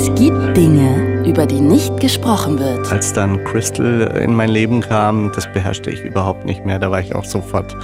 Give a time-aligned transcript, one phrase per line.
[0.00, 2.88] Es gibt Dinge, über die nicht gesprochen wird.
[2.92, 6.78] Als dann Crystal in mein Leben kam, das beherrschte ich überhaupt nicht mehr.
[6.78, 7.76] Da war ich auch sofort,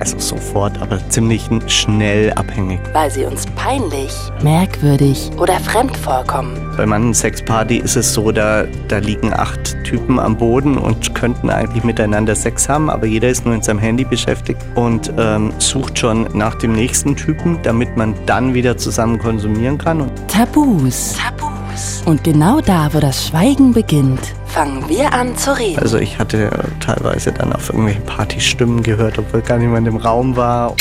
[0.00, 2.80] also sofort, aber ziemlich schnell abhängig.
[2.92, 6.56] Weil sie uns peinlich, merkwürdig oder fremd vorkommen.
[6.76, 11.50] Bei meinen Sexparty ist es so, da, da liegen acht Typen am Boden und könnten
[11.50, 15.98] eigentlich miteinander Sex haben, aber jeder ist nur in seinem Handy beschäftigt und ähm, sucht
[15.98, 20.02] schon nach dem nächsten Typen, damit man dann wieder zusammen konsumieren kann.
[20.02, 21.14] Und Tabus.
[21.14, 22.02] Tabus.
[22.04, 25.78] Und genau da, wo das Schweigen beginnt, fangen wir an zu reden.
[25.80, 26.48] also ich hatte
[26.80, 30.74] teilweise dann auf irgendwelchen Partystimmen gehört, obwohl gar niemand im Raum war.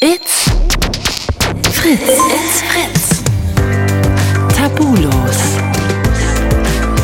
[0.00, 0.50] It's
[1.72, 2.02] Fritz.
[2.02, 3.22] It's Fritz.
[4.54, 5.38] Tabulos.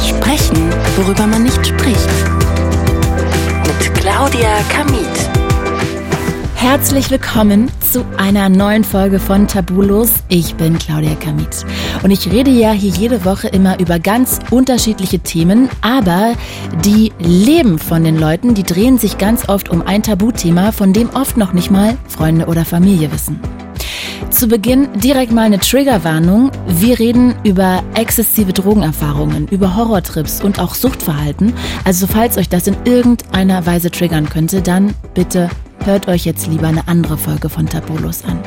[0.06, 2.10] Sprechen, worüber man nicht spricht.
[3.66, 5.32] Mit Claudia Kamit.
[6.56, 10.12] Herzlich willkommen zu einer neuen Folge von Tabulos.
[10.28, 11.64] Ich bin Claudia Kamit
[12.02, 16.34] und ich rede ja hier jede Woche immer über ganz unterschiedliche Themen, aber
[16.84, 21.10] die Leben von den Leuten, die drehen sich ganz oft um ein Tabuthema, von dem
[21.10, 23.40] oft noch nicht mal Freunde oder Familie wissen.
[24.30, 26.50] Zu Beginn direkt mal eine Triggerwarnung.
[26.66, 31.52] Wir reden über exzessive Drogenerfahrungen, über Horrortrips und auch Suchtverhalten.
[31.84, 35.50] Also falls euch das in irgendeiner Weise triggern könnte, dann bitte
[35.84, 38.38] hört euch jetzt lieber eine andere Folge von Tabulos an.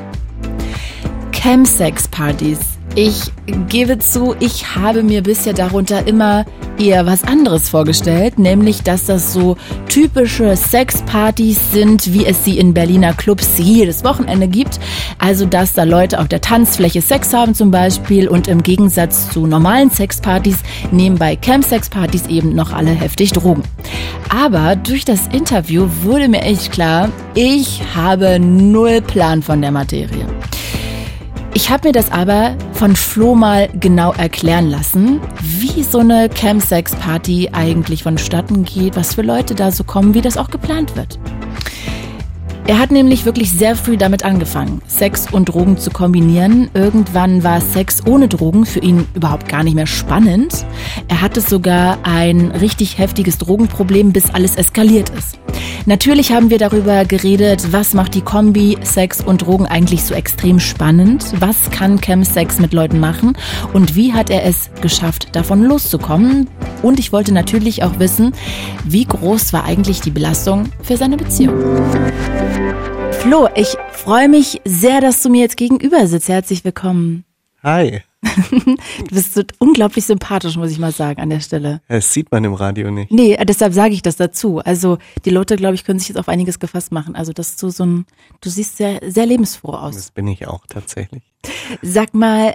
[1.31, 2.74] Chemsex-Partys.
[2.97, 3.23] Ich
[3.67, 6.45] gebe zu, ich habe mir bisher darunter immer
[6.77, 9.57] eher was anderes vorgestellt, nämlich dass das so
[9.89, 14.79] typische Sexpartys sind, wie es sie in Berliner Clubs jedes Wochenende gibt.
[15.19, 19.45] Also dass da Leute auf der Tanzfläche Sex haben zum Beispiel und im Gegensatz zu
[19.45, 20.59] normalen Sexpartys
[20.91, 23.63] nehmen bei Chemsex-Partys eben noch alle heftig Drogen.
[24.29, 30.25] Aber durch das Interview wurde mir echt klar, ich habe null Plan von der Materie.
[31.57, 37.51] Ich habe mir das aber von Flo mal genau erklären lassen, wie so eine Campsex-Party
[37.53, 41.17] eigentlich vonstatten geht, was für Leute da so kommen, wie das auch geplant wird.
[42.67, 46.69] Er hat nämlich wirklich sehr früh damit angefangen, Sex und Drogen zu kombinieren.
[46.73, 50.65] Irgendwann war Sex ohne Drogen für ihn überhaupt gar nicht mehr spannend.
[51.07, 55.39] Er hatte sogar ein richtig heftiges Drogenproblem, bis alles eskaliert ist.
[55.87, 60.59] Natürlich haben wir darüber geredet, was macht die Kombi Sex und Drogen eigentlich so extrem
[60.59, 61.23] spannend?
[61.39, 63.37] Was kann Chemsex mit Leuten machen?
[63.71, 66.49] Und wie hat er es geschafft, davon loszukommen?
[66.81, 68.33] Und ich wollte natürlich auch wissen,
[68.83, 71.55] wie groß war eigentlich die Belastung für seine Beziehung?
[73.11, 76.29] Flo, ich freue mich sehr, dass du mir jetzt gegenüber sitzt.
[76.29, 77.25] Herzlich willkommen.
[77.61, 78.01] Hi.
[78.55, 81.81] Du bist so unglaublich sympathisch, muss ich mal sagen, an der Stelle.
[81.87, 83.11] Das sieht man im Radio nicht.
[83.11, 84.59] Nee, deshalb sage ich das dazu.
[84.59, 87.15] Also die Leute, glaube ich, können sich jetzt auf einiges gefasst machen.
[87.15, 88.05] Also dass du so ein,
[88.41, 89.95] du siehst sehr, sehr lebensfroh aus.
[89.95, 91.23] Das bin ich auch tatsächlich.
[91.81, 92.53] Sag mal,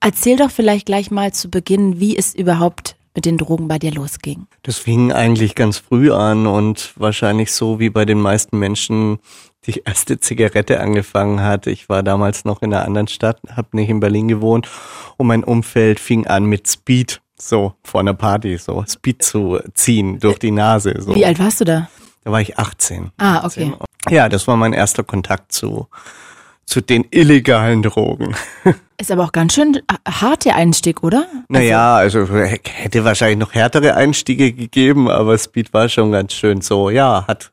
[0.00, 3.92] erzähl doch vielleicht gleich mal zu Beginn, wie es überhaupt mit den Drogen bei dir
[3.92, 4.46] losging.
[4.62, 9.18] Das fing eigentlich ganz früh an und wahrscheinlich so wie bei den meisten Menschen
[9.66, 11.66] die erste Zigarette angefangen hat.
[11.66, 14.68] Ich war damals noch in einer anderen Stadt, habe nicht in Berlin gewohnt
[15.16, 20.18] und mein Umfeld fing an mit Speed, so vor einer Party, so Speed zu ziehen
[20.18, 20.94] durch die Nase.
[21.00, 21.14] So.
[21.14, 21.88] Wie alt warst du da?
[22.24, 23.12] Da war ich 18.
[23.18, 23.72] Ah, okay.
[24.10, 25.88] Ja, das war mein erster Kontakt zu
[26.64, 28.34] zu den illegalen Drogen.
[28.98, 31.26] Ist aber auch ganz schön hart der Einstieg, oder?
[31.48, 36.88] Naja, also hätte wahrscheinlich noch härtere Einstiege gegeben, aber Speed war schon ganz schön so,
[36.88, 37.52] ja, hat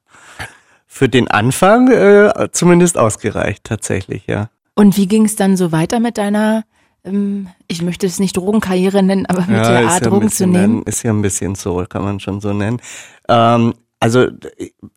[0.91, 4.50] für den Anfang äh, zumindest ausgereicht, tatsächlich, ja.
[4.73, 6.63] Und wie ging es dann so weiter mit deiner,
[7.05, 10.47] ähm, ich möchte es nicht Drogenkarriere nennen, aber mit ja, der Art, ja Drogen zu
[10.47, 10.81] nehmen?
[10.83, 12.81] Ist ja ein bisschen so, kann man schon so nennen.
[13.29, 14.28] Ähm, also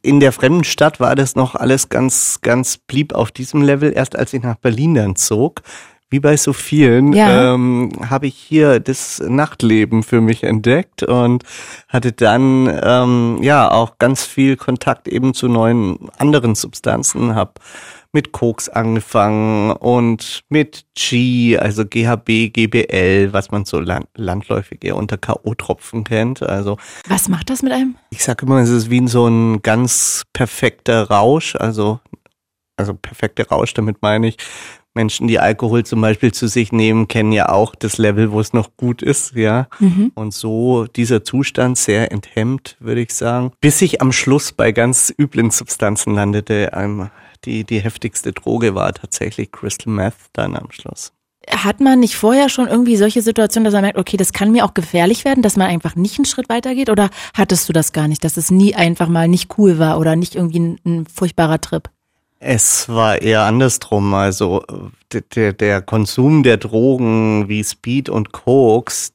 [0.00, 3.92] in der fremden Stadt war das noch alles ganz, ganz blieb auf diesem Level.
[3.94, 5.60] Erst als ich nach Berlin dann zog,
[6.12, 7.54] wie bei so vielen, Ja.
[7.54, 11.42] ähm, habe ich hier das Nachtleben für mich entdeckt und
[11.88, 17.54] hatte dann ähm, ja auch ganz viel Kontakt eben zu neuen anderen Substanzen, habe
[18.14, 24.96] mit Koks angefangen und mit G, also GHB, GBL, was man so land landläufig eher
[24.96, 26.42] unter K.O.-Tropfen kennt.
[26.42, 26.76] Also
[27.08, 27.94] Was macht das mit einem?
[28.10, 32.00] ich sage immer, es ist wie so ein ganz perfekter Rausch, also,
[32.76, 34.36] also perfekter Rausch, damit meine ich,
[34.94, 38.52] Menschen, die Alkohol zum Beispiel zu sich nehmen, kennen ja auch das Level, wo es
[38.52, 39.68] noch gut ist, ja.
[40.14, 45.12] Und so dieser Zustand sehr enthemmt, würde ich sagen, bis ich am Schluss bei ganz
[45.18, 46.70] üblen Substanzen landete.
[46.74, 47.10] Ähm,
[47.44, 51.12] die, die heftigste Droge war tatsächlich Crystal Meth dann am Schluss.
[51.48, 54.64] Hat man nicht vorher schon irgendwie solche Situationen, dass man merkt, okay, das kann mir
[54.64, 56.88] auch gefährlich werden, dass man einfach nicht einen Schritt weitergeht?
[56.88, 60.14] Oder hattest du das gar nicht, dass es nie einfach mal nicht cool war oder
[60.14, 61.90] nicht irgendwie ein, ein furchtbarer Trip?
[62.44, 64.14] Es war eher andersrum.
[64.14, 64.64] Also
[65.36, 69.12] der, der Konsum der Drogen wie Speed und Koks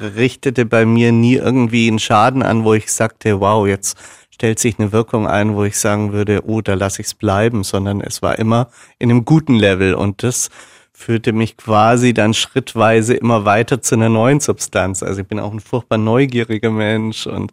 [0.00, 3.98] richtete bei mir nie irgendwie einen Schaden an, wo ich sagte, wow, jetzt
[4.30, 7.62] stellt sich eine Wirkung ein, wo ich sagen würde, oh, da lasse ich es bleiben,
[7.62, 10.48] sondern es war immer in einem guten Level und das
[10.92, 15.02] führte mich quasi dann schrittweise immer weiter zu einer neuen Substanz.
[15.02, 17.52] Also ich bin auch ein furchtbar neugieriger Mensch und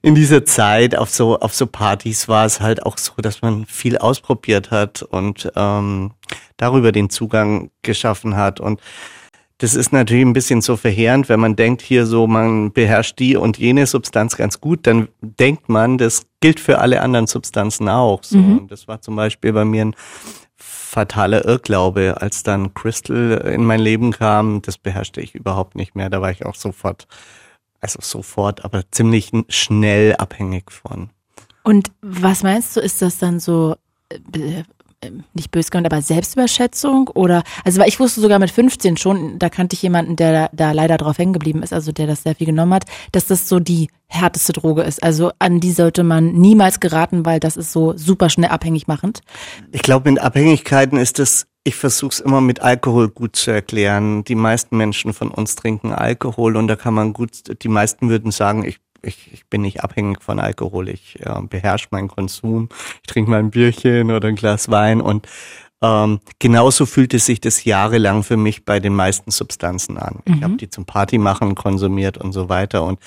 [0.00, 3.66] in dieser Zeit auf so auf so Partys war es halt auch so, dass man
[3.66, 6.12] viel ausprobiert hat und ähm,
[6.56, 8.80] darüber den Zugang geschaffen hat und
[9.60, 13.36] das ist natürlich ein bisschen so verheerend, wenn man denkt hier so, man beherrscht die
[13.36, 18.22] und jene Substanz ganz gut, dann denkt man, das gilt für alle anderen Substanzen auch.
[18.22, 18.38] So.
[18.38, 18.58] Mhm.
[18.58, 19.96] Und das war zum Beispiel bei mir ein
[20.58, 24.60] fataler Irrglaube, als dann Crystal in mein Leben kam.
[24.62, 26.10] Das beherrschte ich überhaupt nicht mehr.
[26.10, 27.06] Da war ich auch sofort,
[27.80, 31.10] also sofort, aber ziemlich schnell abhängig von.
[31.62, 33.76] Und was meinst du, ist das dann so
[34.08, 34.64] äh,
[35.32, 39.48] nicht böse gemeint, aber Selbstüberschätzung oder, also weil ich wusste sogar mit 15 schon, da
[39.48, 42.34] kannte ich jemanden, der da, da leider drauf hängen geblieben ist, also der das sehr
[42.34, 45.02] viel genommen hat, dass das so die härteste Droge ist.
[45.02, 49.20] Also an die sollte man niemals geraten, weil das ist so super schnell abhängig machend.
[49.70, 54.24] Ich glaube, mit Abhängigkeiten ist es ich versuche es immer mit Alkohol gut zu erklären.
[54.24, 58.30] Die meisten Menschen von uns trinken Alkohol und da kann man gut, die meisten würden
[58.30, 60.88] sagen, ich ich, ich bin nicht abhängig von Alkohol.
[60.88, 62.68] Ich äh, beherrsche meinen Konsum.
[63.02, 65.26] Ich trinke mal ein Bierchen oder ein Glas Wein und
[65.80, 70.20] ähm, genauso fühlte sich das jahrelang für mich bei den meisten Substanzen an.
[70.24, 70.34] Mhm.
[70.34, 72.82] Ich habe die zum Party machen konsumiert und so weiter.
[72.82, 72.98] Und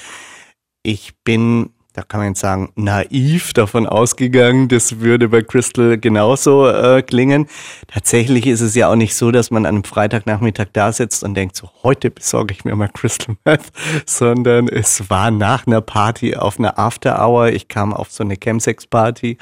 [0.83, 6.67] ich bin da kann man jetzt sagen, naiv davon ausgegangen, das würde bei Crystal genauso
[6.67, 7.47] äh, klingen.
[7.87, 11.33] Tatsächlich ist es ja auch nicht so, dass man an einem Freitagnachmittag da sitzt und
[11.33, 13.71] denkt, so heute besorge ich mir mal Crystal Meth,
[14.05, 17.49] sondern es war nach einer Party auf einer After Hour.
[17.49, 19.37] Ich kam auf so eine Chemsex Party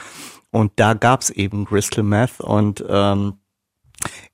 [0.51, 3.33] und da gab's eben Crystal Meth und ähm,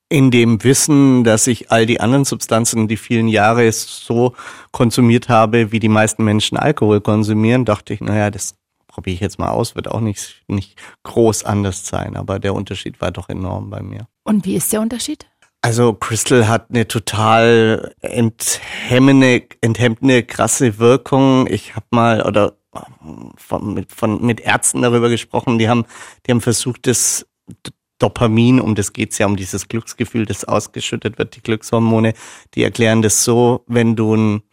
[0.09, 4.33] in dem Wissen, dass ich all die anderen Substanzen die vielen Jahre so
[4.71, 8.55] konsumiert habe, wie die meisten Menschen Alkohol konsumieren, dachte ich, naja, das
[8.87, 13.01] probiere ich jetzt mal aus, wird auch nicht, nicht groß anders sein, aber der Unterschied
[13.01, 14.07] war doch enorm bei mir.
[14.23, 15.27] Und wie ist der Unterschied?
[15.61, 21.47] Also Crystal hat eine total enthemmende, enthemmende, krasse Wirkung.
[21.47, 22.57] Ich habe mal oder
[23.37, 25.85] von, mit, von, mit Ärzten darüber gesprochen, die haben,
[26.25, 27.25] die haben versucht, das
[27.99, 32.13] Dopamin, um das geht's ja, um dieses Glücksgefühl, das ausgeschüttet wird, die Glückshormone,
[32.53, 34.43] die erklären das so, wenn du ein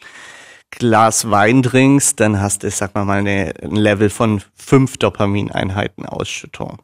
[0.70, 6.06] Glas Wein trinkst, dann hast du, sag mal mal, eine, ein Level von fünf Dopamineinheiten
[6.06, 6.78] Ausschüttung.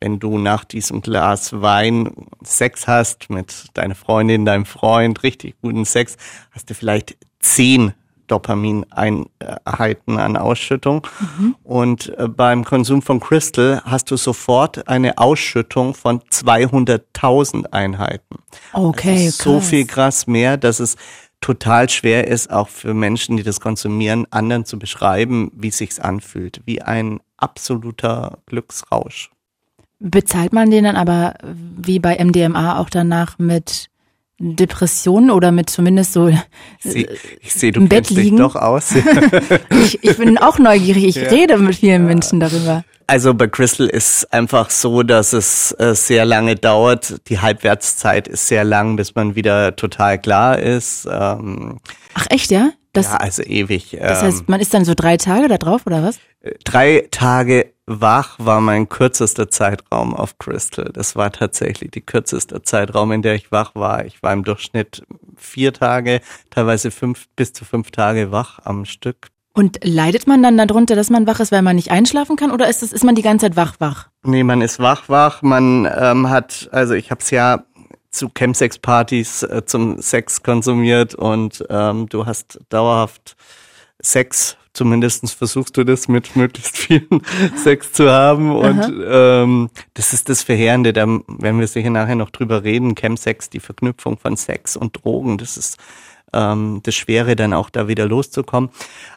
[0.00, 2.12] Wenn du nach diesem Glas Wein
[2.42, 6.16] Sex hast mit deiner Freundin, deinem Freund, richtig guten Sex,
[6.50, 7.94] hast du vielleicht zehn
[8.28, 11.06] Dopamineinheiten an Ausschüttung.
[11.20, 11.56] Mhm.
[11.64, 18.36] Und äh, beim Konsum von Crystal hast du sofort eine Ausschüttung von 200.000 Einheiten.
[18.72, 20.96] Okay, also so viel krass mehr, dass es
[21.40, 26.62] total schwer ist, auch für Menschen, die das konsumieren, anderen zu beschreiben, wie sich's anfühlt,
[26.66, 29.30] wie ein absoluter Glücksrausch.
[30.00, 33.87] Bezahlt man den dann aber wie bei MDMA auch danach mit
[34.38, 36.30] Depressionen oder mit zumindest so
[36.80, 37.08] Sie,
[37.40, 38.36] ich sehe, du im Bett liegen.
[38.36, 38.94] doch aus.
[39.70, 41.04] ich, ich bin auch neugierig.
[41.04, 41.28] Ich ja.
[41.28, 42.08] rede mit vielen ja.
[42.08, 42.84] Menschen darüber.
[43.08, 47.16] Also bei Crystal ist einfach so, dass es äh, sehr lange dauert.
[47.28, 51.08] Die Halbwertszeit ist sehr lang, bis man wieder total klar ist.
[51.10, 51.80] Ähm,
[52.14, 52.70] Ach echt, ja?
[52.92, 53.96] Das, ja, also ewig.
[53.98, 56.18] Das heißt, ähm, man ist dann so drei Tage da drauf oder was?
[56.64, 60.90] Drei Tage wach war mein kürzester Zeitraum auf Crystal.
[60.92, 64.04] Das war tatsächlich die kürzeste Zeitraum, in der ich wach war.
[64.04, 65.02] Ich war im Durchschnitt
[65.36, 69.28] vier Tage, teilweise fünf bis zu fünf Tage wach am Stück.
[69.54, 72.68] Und leidet man dann darunter, dass man wach ist, weil man nicht einschlafen kann, oder
[72.68, 74.08] ist das, ist man die ganze Zeit wach wach?
[74.22, 75.42] Nee, man ist wach wach.
[75.42, 77.64] Man ähm, hat, also ich habe es ja
[78.10, 83.36] zu Chemsex-Partys äh, zum Sex konsumiert und ähm, du hast dauerhaft
[84.00, 87.22] Sex zumindestens versuchst du das mit möglichst vielen
[87.56, 88.54] Sex zu haben.
[88.54, 92.94] Und ähm, das ist das Verheerende, da werden wir sicher nachher noch drüber reden.
[92.94, 95.78] Chemsex, die Verknüpfung von Sex und Drogen, das ist
[96.38, 98.70] ähm, das Schwere, dann auch da wieder loszukommen.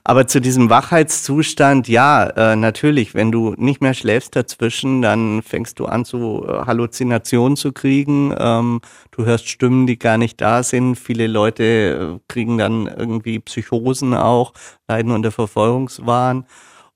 [0.03, 5.79] Aber zu diesem Wachheitszustand, ja, äh, natürlich, wenn du nicht mehr schläfst dazwischen, dann fängst
[5.79, 8.33] du an, so äh, Halluzinationen zu kriegen.
[8.37, 10.95] Ähm, du hörst Stimmen, die gar nicht da sind.
[10.95, 14.53] Viele Leute äh, kriegen dann irgendwie Psychosen auch,
[14.87, 16.45] leiden unter Verfolgungswahn.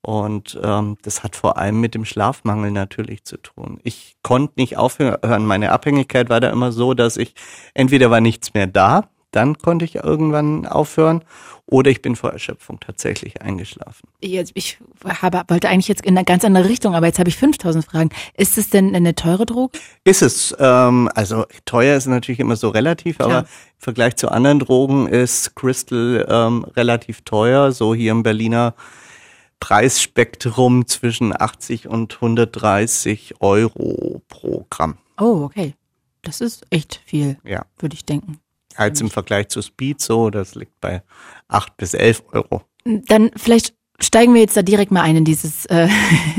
[0.01, 3.79] Und ähm, das hat vor allem mit dem Schlafmangel natürlich zu tun.
[3.83, 5.45] Ich konnte nicht aufhören.
[5.47, 7.33] Meine Abhängigkeit war da immer so, dass ich
[7.73, 11.21] entweder war nichts mehr da, Dann konnte ich irgendwann aufhören.
[11.65, 14.07] Oder ich bin vor Erschöpfung tatsächlich eingeschlafen.
[14.21, 17.35] Jetzt, ich habe, wollte eigentlich jetzt in eine ganz andere Richtung, aber jetzt habe ich
[17.35, 18.09] 5000 Fragen.
[18.37, 19.77] Ist es denn eine teure Droge?
[20.05, 20.55] Ist es.
[20.57, 23.29] Ähm, also teuer ist natürlich immer so relativ, Klar.
[23.29, 23.45] aber im
[23.79, 27.73] Vergleich zu anderen Drogen ist Crystal ähm, relativ teuer.
[27.73, 28.73] So hier im Berliner
[29.59, 34.97] Preisspektrum zwischen 80 und 130 Euro pro Gramm.
[35.19, 35.73] Oh, okay.
[36.21, 37.65] Das ist echt viel, ja.
[37.79, 38.39] würde ich denken.
[38.75, 41.01] Als im Vergleich zu Speed so, das liegt bei
[41.47, 42.63] 8 bis 11 Euro.
[42.83, 45.65] Dann vielleicht steigen wir jetzt da direkt mal ein in dieses.
[45.65, 45.87] Äh,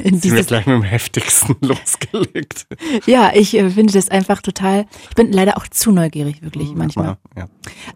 [0.03, 2.67] in dieses Sind gleich mit dem heftigsten losgelegt.
[3.07, 4.87] ja, ich äh, finde das einfach total.
[5.09, 7.17] Ich bin leider auch zu neugierig, wirklich hm, manchmal.
[7.37, 7.49] Ja.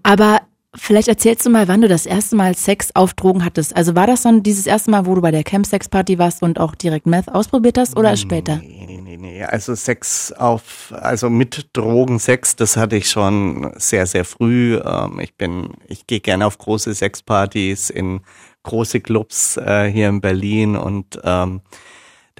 [0.03, 0.41] Aber
[0.77, 3.75] Vielleicht erzählst du mal, wann du das erste Mal Sex auf Drogen hattest.
[3.75, 6.77] Also war das dann dieses erste Mal, wo du bei der Camp-Sex-Party warst und auch
[6.77, 8.59] direkt Meth ausprobiert hast oder erst später?
[8.59, 9.43] Nee, nee, nee, nee.
[9.43, 14.77] Also Sex auf, also mit Drogen Sex, das hatte ich schon sehr, sehr früh.
[14.85, 18.21] Ähm, ich bin, ich gehe gerne auf große Sexpartys in
[18.63, 21.63] große Clubs äh, hier in Berlin und ähm,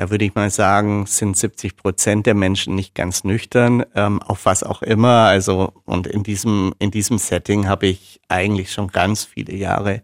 [0.01, 4.47] da würde ich mal sagen, sind 70 Prozent der Menschen nicht ganz nüchtern, ähm, auf
[4.47, 5.27] was auch immer.
[5.27, 10.03] Also und in diesem in diesem Setting habe ich eigentlich schon ganz viele Jahre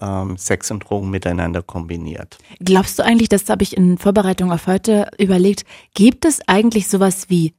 [0.00, 2.38] ähm, Sex und Drogen miteinander kombiniert.
[2.58, 7.26] Glaubst du eigentlich, das habe ich in Vorbereitung auf heute überlegt, gibt es eigentlich sowas
[7.28, 7.52] wie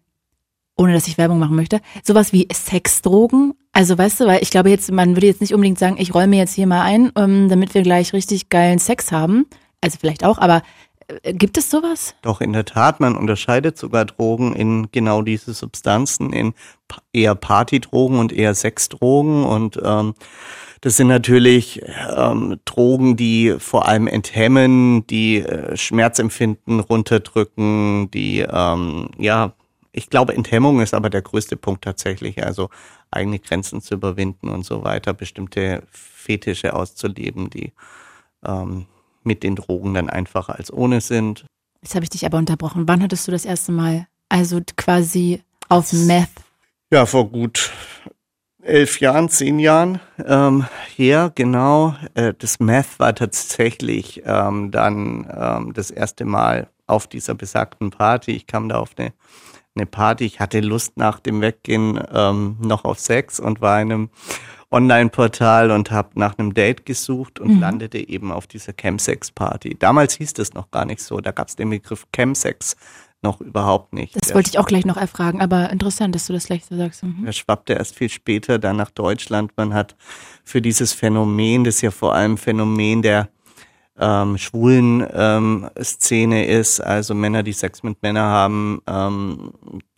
[0.78, 3.54] ohne dass ich Werbung machen möchte, sowas wie Sexdrogen.
[3.74, 6.36] Also weißt du, weil ich glaube jetzt, man würde jetzt nicht unbedingt sagen, ich räume
[6.36, 9.46] jetzt hier mal ein, ähm, damit wir gleich richtig geilen Sex haben.
[9.86, 10.64] Also vielleicht auch, aber
[11.24, 12.16] gibt es sowas?
[12.22, 16.54] Doch, in der Tat, man unterscheidet sogar Drogen in genau diese Substanzen, in
[17.14, 19.44] eher Partydrogen und eher Sexdrogen.
[19.44, 20.16] Und ähm,
[20.82, 21.82] das sind natürlich
[22.16, 29.54] ähm, Drogen, die vor allem enthemmen, die äh, Schmerzempfinden runterdrücken, die, ähm, ja,
[29.92, 32.44] ich glaube, Enthemmung ist aber der größte Punkt tatsächlich.
[32.44, 32.70] Also
[33.12, 37.72] eigene Grenzen zu überwinden und so weiter, bestimmte Fetische auszuleben, die
[38.46, 38.88] ähm,
[39.26, 41.46] mit den Drogen dann einfacher als ohne sind.
[41.82, 42.88] Jetzt habe ich dich aber unterbrochen.
[42.88, 46.30] Wann hattest du das erste Mal, also quasi auf Meth?
[46.92, 47.72] Ja, vor gut
[48.66, 50.66] elf Jahren, zehn Jahren ähm,
[50.96, 51.96] her, genau.
[52.16, 58.32] Äh, das Meth war tatsächlich ähm, dann ähm, das erste Mal auf dieser besagten Party.
[58.32, 59.14] Ich kam da auf eine,
[59.76, 60.26] eine Party.
[60.26, 64.10] Ich hatte Lust nach dem Weggehen ähm, noch auf Sex und war in einem
[64.72, 67.60] Online-Portal und habe nach einem Date gesucht und mhm.
[67.62, 69.78] landete eben auf dieser Chemsex-Party.
[69.80, 71.22] Damals hieß das noch gar nicht so.
[71.22, 72.76] Da gab es den Begriff Chemsex
[73.22, 74.16] noch überhaupt nicht.
[74.16, 76.76] Das der wollte ich auch gleich noch erfragen, aber interessant, dass du das gleich so
[76.78, 77.04] sagst.
[77.04, 77.26] Mhm.
[77.26, 79.52] Der schwappte erst viel später dann nach Deutschland.
[79.58, 79.96] Man hat
[80.44, 83.30] für dieses Phänomen, das ja vor allem Phänomen der
[83.98, 89.52] ähm, schwulen ähm, Szene ist, also Männer, die Sex mit Männern haben, ähm,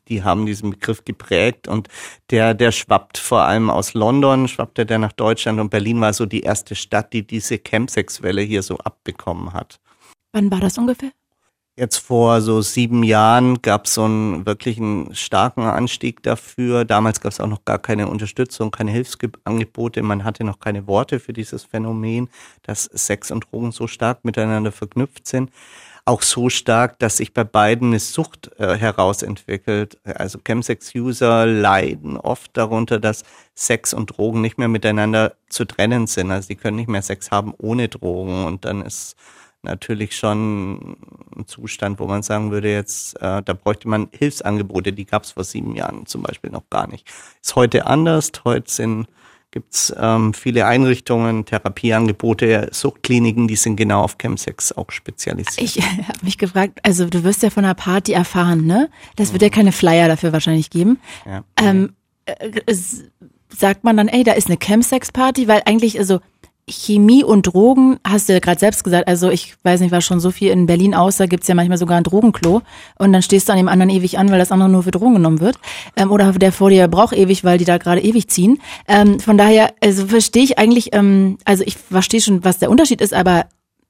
[0.10, 1.88] die haben diesen Begriff geprägt und
[2.30, 6.26] der, der schwappt vor allem aus London, schwappte der nach Deutschland und Berlin war so
[6.26, 9.80] die erste Stadt, die diese Campsex-Welle hier so abbekommen hat.
[10.32, 11.12] Wann war das ungefähr?
[11.80, 16.86] Jetzt vor so sieben Jahren gab es so einen wirklichen starken Anstieg dafür.
[16.86, 20.02] Damals gab es auch noch gar keine Unterstützung, keine Hilfsangebote.
[20.02, 22.30] Man hatte noch keine Worte für dieses Phänomen,
[22.64, 25.52] dass Sex und Drogen so stark miteinander verknüpft sind
[26.08, 30.00] auch so stark, dass sich bei beiden eine Sucht äh, herausentwickelt.
[30.06, 33.24] Also Chemsex-User leiden oft darunter, dass
[33.56, 36.32] Sex und Drogen nicht mehr miteinander zu trennen sind.
[36.32, 39.18] Also sie können nicht mehr Sex haben ohne Drogen und dann ist
[39.64, 40.96] natürlich schon
[41.36, 45.32] ein Zustand, wo man sagen würde, jetzt, äh, da bräuchte man Hilfsangebote, die gab es
[45.32, 47.06] vor sieben Jahren zum Beispiel noch gar nicht.
[47.42, 48.32] Ist heute anders.
[48.46, 49.08] Heute sind
[49.58, 55.58] gibt es ähm, viele Einrichtungen, Therapieangebote, Suchtkliniken, die sind genau auf Chemsex auch spezialisiert.
[55.58, 58.92] Ich habe mich gefragt, also du wirst ja von einer Party erfahren, ne?
[59.16, 61.00] Das wird ja keine Flyer dafür wahrscheinlich geben.
[61.26, 61.44] Ja.
[61.60, 61.94] Ähm,
[62.26, 62.76] äh,
[63.50, 66.20] sagt man dann, ey, da ist eine Chemsex-Party, weil eigentlich, also
[66.70, 70.20] Chemie und Drogen, hast du ja gerade selbst gesagt, also ich weiß nicht, war schon
[70.20, 72.62] so viel in Berlin aus, da gibt's ja manchmal sogar ein Drogenklo
[73.00, 75.14] und dann stehst du an dem anderen ewig an, weil das andere nur für Drogen
[75.14, 75.58] genommen wird.
[75.96, 78.60] Ähm, oder der vor dir braucht ewig, weil die da gerade ewig ziehen.
[78.88, 83.00] Ähm, von daher, also verstehe ich eigentlich, ähm, also ich verstehe schon, was der Unterschied
[83.00, 83.46] ist, aber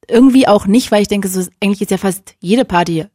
[0.08, 3.06] irgendwie auch nicht, weil ich denke, so eigentlich ist ja fast jede Party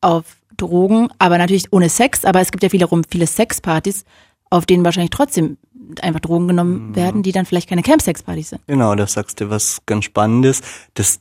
[0.00, 4.04] auf Drogen, aber natürlich ohne Sex, aber es gibt ja wiederum viele Sexpartys,
[4.50, 5.58] auf denen wahrscheinlich trotzdem
[6.00, 6.96] einfach Drogen genommen mhm.
[6.96, 8.62] werden, die dann vielleicht keine Campsex-Partys sind.
[8.66, 10.62] Genau, da sagst du was ganz Spannendes.
[10.94, 11.20] Das,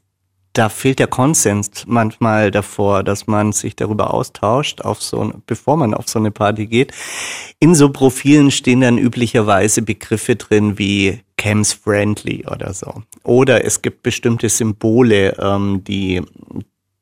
[0.53, 5.93] da fehlt der Konsens manchmal davor, dass man sich darüber austauscht, auf so, bevor man
[5.93, 6.93] auf so eine Party geht.
[7.59, 13.03] In so Profilen stehen dann üblicherweise Begriffe drin wie Camps Friendly oder so.
[13.24, 16.24] Oder es gibt bestimmte Symbole, ähm, die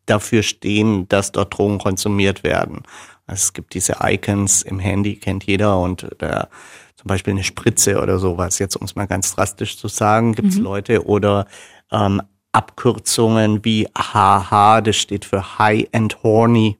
[0.05, 2.83] dafür stehen, dass dort Drogen konsumiert werden.
[3.27, 6.49] Also es gibt diese Icons im Handy, kennt jeder und der
[7.05, 10.47] zum Beispiel eine Spritze oder sowas, jetzt um es mal ganz drastisch zu sagen, gibt
[10.47, 10.63] es mhm.
[10.63, 11.45] Leute oder
[11.91, 12.19] ähm,
[12.51, 16.79] Abkürzungen wie HH, das steht für High and Horny.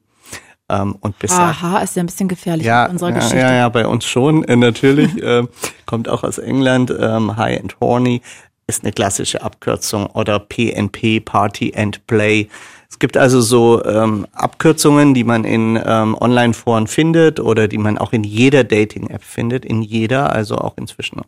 [0.68, 3.38] Ähm, und besagt, Aha, ist ja ein bisschen gefährlich ja, in unserer ja, Geschichte.
[3.38, 5.16] Ja, ja, bei uns schon, äh, natürlich.
[5.22, 5.44] äh,
[5.84, 6.92] kommt auch aus England.
[6.98, 8.20] Ähm, High and Horny
[8.66, 12.48] ist eine klassische Abkürzung oder PNP, Party and Play.
[12.88, 17.98] Es gibt also so ähm, Abkürzungen, die man in ähm, Online-Foren findet oder die man
[17.98, 21.20] auch in jeder Dating-App findet, in jeder, also auch inzwischen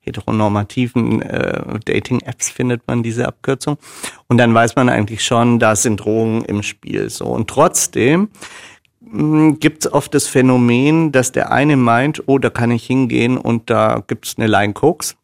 [0.00, 3.76] heteronormativen äh, Dating-Apps findet man diese Abkürzung.
[4.28, 7.10] Und dann weiß man eigentlich schon, da sind Drogen im Spiel.
[7.10, 8.28] So und trotzdem
[9.60, 13.70] gibt es oft das Phänomen, dass der eine meint, oh, da kann ich hingehen und
[13.70, 15.16] da gibt's eine Line Koks.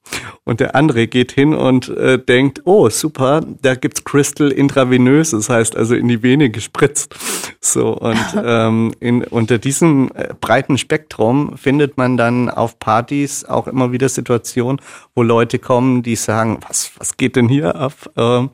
[0.45, 5.49] Und der andere geht hin und äh, denkt, oh, super, da gibt's Crystal intravenös, das
[5.49, 7.15] heißt also in die Vene gespritzt.
[7.61, 13.67] So, und ähm, in, unter diesem äh, breiten Spektrum findet man dann auf Partys auch
[13.67, 14.81] immer wieder Situationen,
[15.15, 17.95] wo Leute kommen, die sagen, was, was geht denn hier ab?
[18.17, 18.51] Ähm,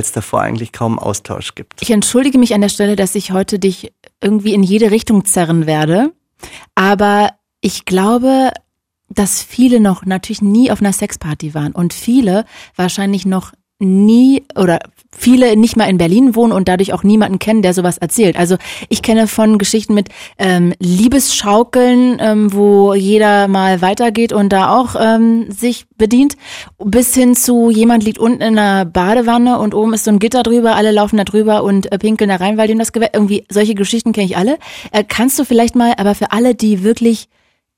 [0.00, 1.80] es davor eigentlich kaum Austausch gibt.
[1.82, 5.66] Ich entschuldige mich an der Stelle, dass ich heute dich irgendwie in jede Richtung zerren
[5.66, 6.12] werde.
[6.74, 8.50] Aber ich glaube,
[9.08, 12.44] dass viele noch natürlich nie auf einer Sexparty waren und viele
[12.76, 14.80] wahrscheinlich noch nie oder
[15.16, 18.36] viele nicht mal in Berlin wohnen und dadurch auch niemanden kennen, der sowas erzählt.
[18.36, 18.56] Also
[18.88, 24.96] ich kenne von Geschichten mit ähm, Liebesschaukeln, ähm, wo jeder mal weitergeht und da auch
[24.98, 26.36] ähm, sich bedient,
[26.78, 30.42] bis hin zu jemand liegt unten in einer Badewanne und oben ist so ein Gitter
[30.42, 33.44] drüber, alle laufen da drüber und äh, pinkeln da rein, weil denen das Gewehr, irgendwie
[33.50, 34.58] solche Geschichten kenne ich alle.
[34.92, 37.28] Äh, kannst du vielleicht mal, aber für alle, die wirklich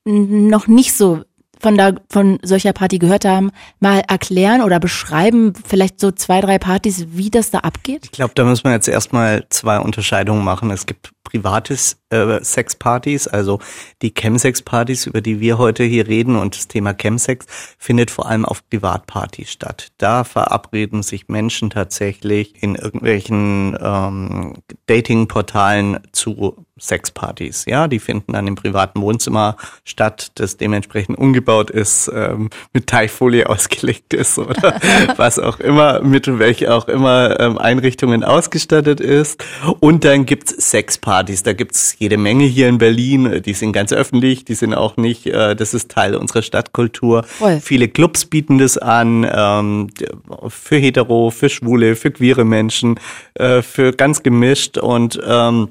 [0.05, 1.23] noch nicht so
[1.61, 6.59] von, da, von solcher Party gehört haben, mal erklären oder beschreiben, vielleicht so zwei, drei
[6.59, 8.05] Partys, wie das da abgeht?
[8.05, 10.71] Ich glaube, da müssen wir jetzt erstmal zwei Unterscheidungen machen.
[10.71, 13.59] Es gibt privates äh, Sexpartys, also
[14.01, 17.47] die Chemsex-Partys, über die wir heute hier reden und das Thema Chemsex
[17.79, 19.89] findet vor allem auf Privatpartys statt.
[19.99, 24.55] Da verabreden sich Menschen tatsächlich in irgendwelchen ähm,
[24.87, 27.65] Datingportalen zu Sexpartys.
[27.67, 33.47] Ja, die finden dann im privaten Wohnzimmer statt, das dementsprechend umgebaut ist, ähm, mit Teichfolie
[33.49, 34.79] ausgelegt ist oder
[35.17, 39.43] was auch immer, mit welch auch immer ähm, Einrichtungen ausgestattet ist.
[39.81, 41.43] Und dann gibt's Sexpartys.
[41.43, 43.43] Da gibt's jede Menge hier in Berlin.
[43.43, 47.23] Die sind ganz öffentlich, die sind auch nicht, äh, das ist Teil unserer Stadtkultur.
[47.23, 47.61] Voll.
[47.61, 49.89] Viele Clubs bieten das an, ähm,
[50.49, 53.01] für Hetero, für Schwule, für queere Menschen,
[53.35, 55.69] äh, für ganz gemischt und ähm,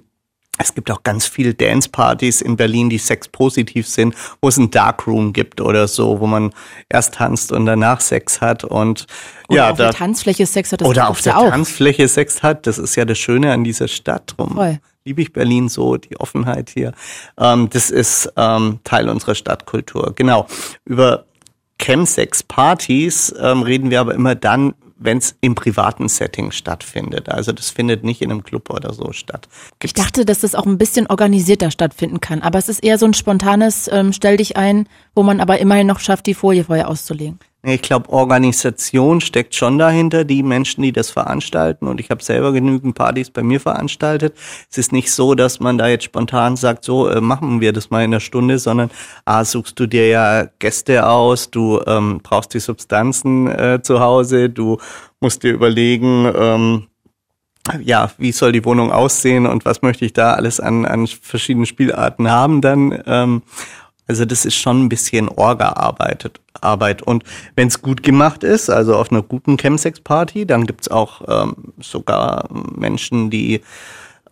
[0.58, 5.34] es gibt auch ganz viele Dance-Partys in Berlin, die sexpositiv sind, wo es ein Darkroom
[5.34, 6.54] gibt oder so, wo man
[6.90, 9.08] erst tanzt und danach Sex hat und
[9.50, 10.82] oder ja, auf da, der Tanzfläche Sex hat.
[10.82, 11.50] Das oder auf der auch.
[11.50, 12.68] Tanzfläche Sex hat.
[12.68, 14.34] Das ist ja das Schöne an dieser Stadt.
[14.38, 14.80] Drum Voll.
[15.04, 16.94] liebe ich Berlin so, die Offenheit hier.
[17.38, 20.14] Ähm, das ist ähm, Teil unserer Stadtkultur.
[20.16, 20.48] Genau.
[20.86, 21.26] Über
[21.80, 27.30] Chemsex-Partys ähm, reden wir aber immer dann, wenn es im privaten Setting stattfindet.
[27.30, 29.48] Also das findet nicht in einem Club oder so statt.
[29.80, 32.98] Gibt's ich dachte, dass das auch ein bisschen organisierter stattfinden kann, aber es ist eher
[32.98, 36.64] so ein spontanes ähm, Stell dich ein, wo man aber immerhin noch schafft, die Folie
[36.64, 37.40] vorher auszulegen.
[37.68, 41.88] Ich glaube, Organisation steckt schon dahinter, die Menschen, die das veranstalten.
[41.88, 44.36] Und ich habe selber genügend Partys bei mir veranstaltet.
[44.70, 47.90] Es ist nicht so, dass man da jetzt spontan sagt, so äh, machen wir das
[47.90, 48.92] mal in einer Stunde, sondern
[49.26, 54.50] ah, suchst du dir ja Gäste aus, du ähm, brauchst die Substanzen äh, zu Hause,
[54.50, 54.78] du
[55.20, 56.88] musst dir überlegen, ähm,
[57.82, 61.66] ja, wie soll die Wohnung aussehen und was möchte ich da alles an, an verschiedenen
[61.66, 63.02] Spielarten haben dann.
[63.08, 63.42] Ähm,
[64.08, 66.32] also das ist schon ein bisschen Orga-Arbeit.
[66.62, 67.02] Arbeit.
[67.02, 67.24] Und
[67.56, 72.48] wenn es gut gemacht ist, also auf einer guten Chemsex-Party, dann gibt's auch ähm, sogar
[72.52, 73.62] Menschen, die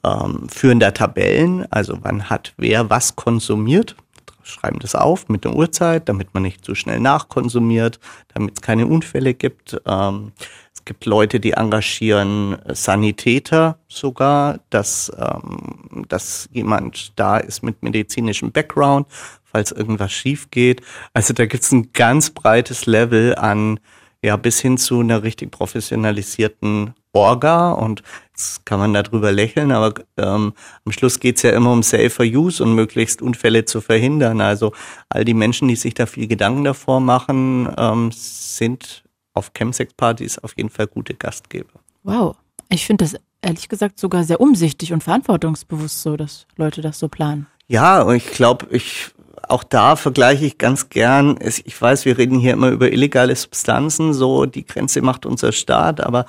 [0.04, 3.96] ähm, führen da Tabellen, also wann hat wer was konsumiert,
[4.44, 8.00] schreiben das auf mit der Uhrzeit, damit man nicht zu schnell nachkonsumiert,
[8.34, 9.82] damit es keine Unfälle gibt.
[9.86, 10.34] Ähm,
[10.74, 18.52] es gibt Leute, die engagieren Sanitäter sogar, dass, ähm, dass jemand da ist mit medizinischem
[18.52, 19.08] Background,
[19.54, 20.82] falls irgendwas schief geht.
[21.14, 23.80] Also da gibt's ein ganz breites Level an,
[24.24, 29.94] ja, bis hin zu einer richtig professionalisierten Orga und jetzt kann man darüber lächeln, aber
[30.18, 34.42] ähm, am Schluss geht's ja immer um Safer Use und möglichst Unfälle zu verhindern.
[34.42, 34.74] Also
[35.10, 40.58] all die Menschen, die sich da viel Gedanken davor machen, ähm, sind auf Chemsex-Partys auf
[40.58, 41.80] jeden Fall gute Gastgeber.
[42.02, 42.36] Wow,
[42.70, 47.10] ich finde das ehrlich gesagt sogar sehr umsichtig und verantwortungsbewusst so, dass Leute das so
[47.10, 47.46] planen.
[47.68, 49.12] Ja, und ich glaube, ich
[49.48, 54.14] auch da vergleiche ich ganz gern, ich weiß, wir reden hier immer über illegale Substanzen,
[54.14, 56.26] so die Grenze macht unser Staat, aber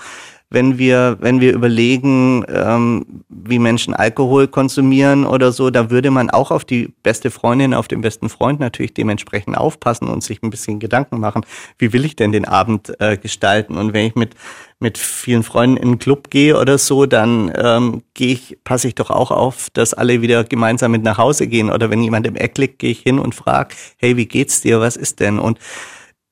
[0.51, 6.31] wenn wir, wenn wir überlegen, ähm, wie Menschen Alkohol konsumieren oder so, da würde man
[6.31, 10.51] auch auf die beste Freundin, auf den besten Freund natürlich dementsprechend aufpassen und sich ein
[10.51, 11.45] bisschen Gedanken machen,
[11.79, 13.77] wie will ich denn den Abend äh, gestalten?
[13.77, 14.35] Und wenn ich mit
[14.81, 18.95] mit vielen Freunden in einen Club gehe oder so, dann ähm, gehe ich, passe ich
[18.95, 21.71] doch auch auf, dass alle wieder gemeinsam mit nach Hause gehen.
[21.71, 24.81] Oder wenn jemand im Eck liegt, gehe ich hin und frage, hey, wie geht's dir?
[24.81, 25.39] Was ist denn?
[25.39, 25.59] Und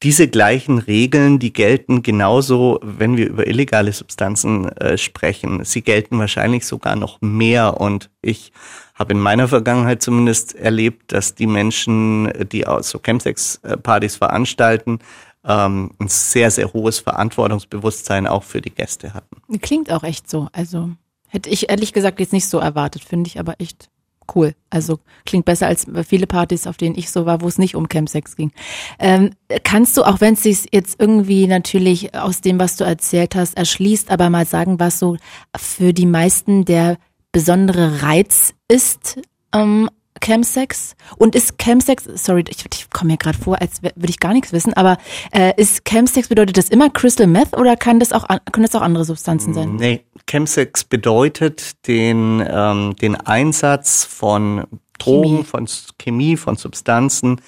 [0.03, 5.65] diese gleichen Regeln, die gelten genauso, wenn wir über illegale Substanzen äh, sprechen.
[5.65, 7.81] Sie gelten wahrscheinlich sogar noch mehr.
[7.81, 8.53] Und ich
[8.95, 14.99] habe in meiner Vergangenheit zumindest erlebt, dass die Menschen, die aus so Chemsex-Partys veranstalten,
[15.45, 19.61] ähm, ein sehr, sehr hohes Verantwortungsbewusstsein auch für die Gäste hatten.
[19.61, 20.49] Klingt auch echt so.
[20.53, 20.91] Also
[21.29, 23.89] hätte ich ehrlich gesagt jetzt nicht so erwartet, finde ich aber echt
[24.35, 24.55] cool.
[24.71, 27.89] Also klingt besser als viele Partys, auf denen ich so war, wo es nicht um
[27.89, 28.53] Campsex ging.
[28.99, 29.31] Ähm,
[29.65, 33.57] kannst du, auch wenn es sich jetzt irgendwie natürlich aus dem, was du erzählt hast,
[33.57, 35.17] erschließt, aber mal sagen, was so
[35.57, 36.99] für die meisten der
[37.33, 39.19] besondere Reiz ist
[39.55, 39.89] ähm,
[40.23, 40.95] Chemsex?
[41.19, 44.53] Und ist Chemsex, sorry, ich, ich komme mir gerade vor, als würde ich gar nichts
[44.53, 44.97] wissen, aber
[45.33, 48.83] äh, ist Chemsex, bedeutet das immer Crystal Meth oder kann das auch, können das auch
[48.83, 49.77] andere Substanzen sein?
[49.77, 54.65] Nee, Chemsex bedeutet den, ähm, den Einsatz von
[54.99, 55.45] Drogen, Chemie.
[55.45, 57.41] von Chemie, von Substanzen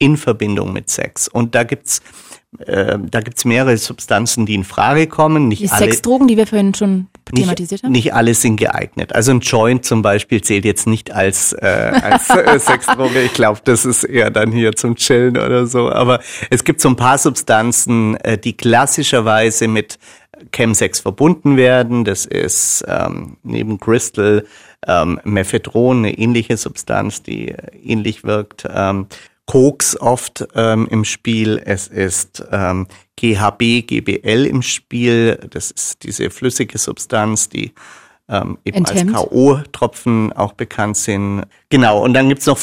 [0.00, 1.28] in Verbindung mit Sex.
[1.28, 2.02] Und da gibt's
[2.58, 5.46] äh, da gibt's mehrere Substanzen, die in Frage kommen.
[5.46, 7.92] Nicht die alle, Sexdrogen, die wir vorhin schon thematisiert haben?
[7.92, 9.14] Nicht alle sind geeignet.
[9.14, 11.66] Also ein Joint zum Beispiel zählt jetzt nicht als, äh,
[12.02, 13.22] als äh, Sexdroge.
[13.22, 15.92] Ich glaube, das ist eher dann hier zum Chillen oder so.
[15.92, 16.18] Aber
[16.50, 20.00] es gibt so ein paar Substanzen, äh, die klassischerweise mit
[20.52, 22.04] Chemsex verbunden werden.
[22.04, 24.44] Das ist ähm, neben Crystal
[24.86, 28.66] ähm, Mephedron, eine ähnliche Substanz, die ähnlich wirkt.
[28.68, 29.06] Ähm,
[29.50, 32.86] Koks oft ähm, im Spiel, es ist ähm,
[33.16, 37.72] GHB, GBL im Spiel, das ist diese flüssige Substanz, die
[38.28, 39.12] ähm, eben Enthemmt.
[39.12, 41.46] als K.O.-Tropfen auch bekannt sind.
[41.68, 42.60] Genau, und dann gibt's noch,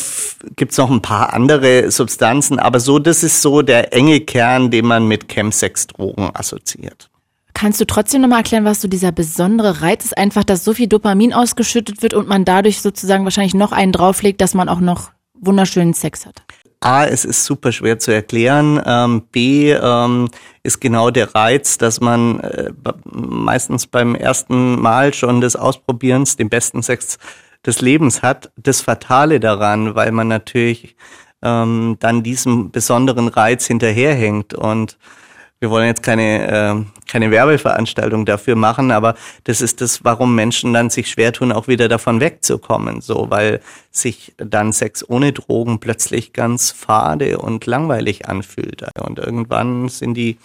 [0.55, 4.85] gibt's noch ein paar andere Substanzen, aber so, das ist so der enge Kern, den
[4.85, 7.09] man mit Chemsex-Drogen assoziiert.
[7.53, 10.17] Kannst du trotzdem nochmal erklären, was so dieser besondere Reiz ist?
[10.17, 14.39] Einfach, dass so viel Dopamin ausgeschüttet wird und man dadurch sozusagen wahrscheinlich noch einen drauflegt,
[14.39, 16.43] dass man auch noch wunderschönen Sex hat.
[16.79, 18.81] A, es ist super schwer zu erklären.
[18.85, 20.29] Ähm, B, ähm,
[20.63, 22.71] ist genau der Reiz, dass man äh,
[23.05, 27.17] meistens beim ersten Mal schon des Ausprobierens den besten Sex
[27.65, 28.51] des Lebens hat.
[28.57, 30.95] Das Fatale daran, weil man natürlich
[31.41, 34.97] ähm, dann diesem besonderen Reiz hinterherhängt und
[35.59, 39.15] wir wollen jetzt keine, äh, keine Werbeveranstaltung dafür machen, aber
[39.45, 43.61] das ist das, warum Menschen dann sich schwer tun, auch wieder davon wegzukommen, so, weil
[43.91, 48.85] sich dann Sex ohne Drogen plötzlich ganz fade und langweilig anfühlt.
[48.99, 50.37] Und irgendwann sind die,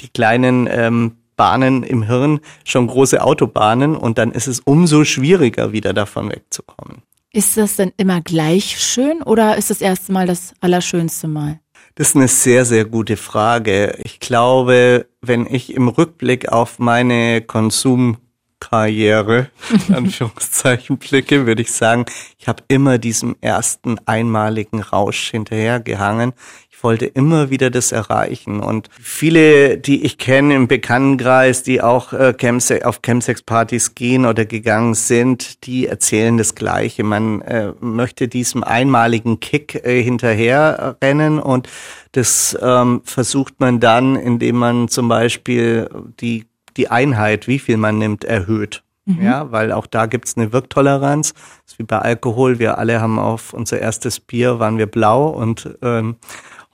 [0.00, 5.72] die kleinen ähm, Bahnen im Hirn schon große Autobahnen und dann ist es umso schwieriger,
[5.72, 7.02] wieder davon wegzukommen.
[7.32, 11.60] Ist das denn immer gleich schön oder ist das erste Mal das allerschönste Mal?
[11.98, 13.98] Das ist eine sehr, sehr gute Frage.
[14.04, 19.50] Ich glaube, wenn ich im Rückblick auf meine Konsumkarriere,
[19.92, 22.06] Anführungszeichen, blicke, würde ich sagen,
[22.38, 26.34] ich habe immer diesem ersten einmaligen Rausch hinterhergehangen
[26.82, 28.60] wollte immer wieder das erreichen.
[28.60, 34.44] Und viele, die ich kenne im Bekanntenkreis, die auch äh, Chemse auf Chemsex-Partys gehen oder
[34.44, 37.04] gegangen sind, die erzählen das Gleiche.
[37.04, 41.68] Man äh, möchte diesem einmaligen Kick äh, hinterherrennen und
[42.12, 45.88] das ähm, versucht man dann, indem man zum Beispiel
[46.20, 48.82] die, die Einheit, wie viel man nimmt, erhöht.
[49.08, 49.22] Mhm.
[49.22, 51.32] Ja, weil auch da gibt's eine Wirktoleranz.
[51.32, 52.58] Das ist wie bei Alkohol.
[52.58, 56.16] Wir alle haben auf unser erstes Bier waren wir blau und ähm,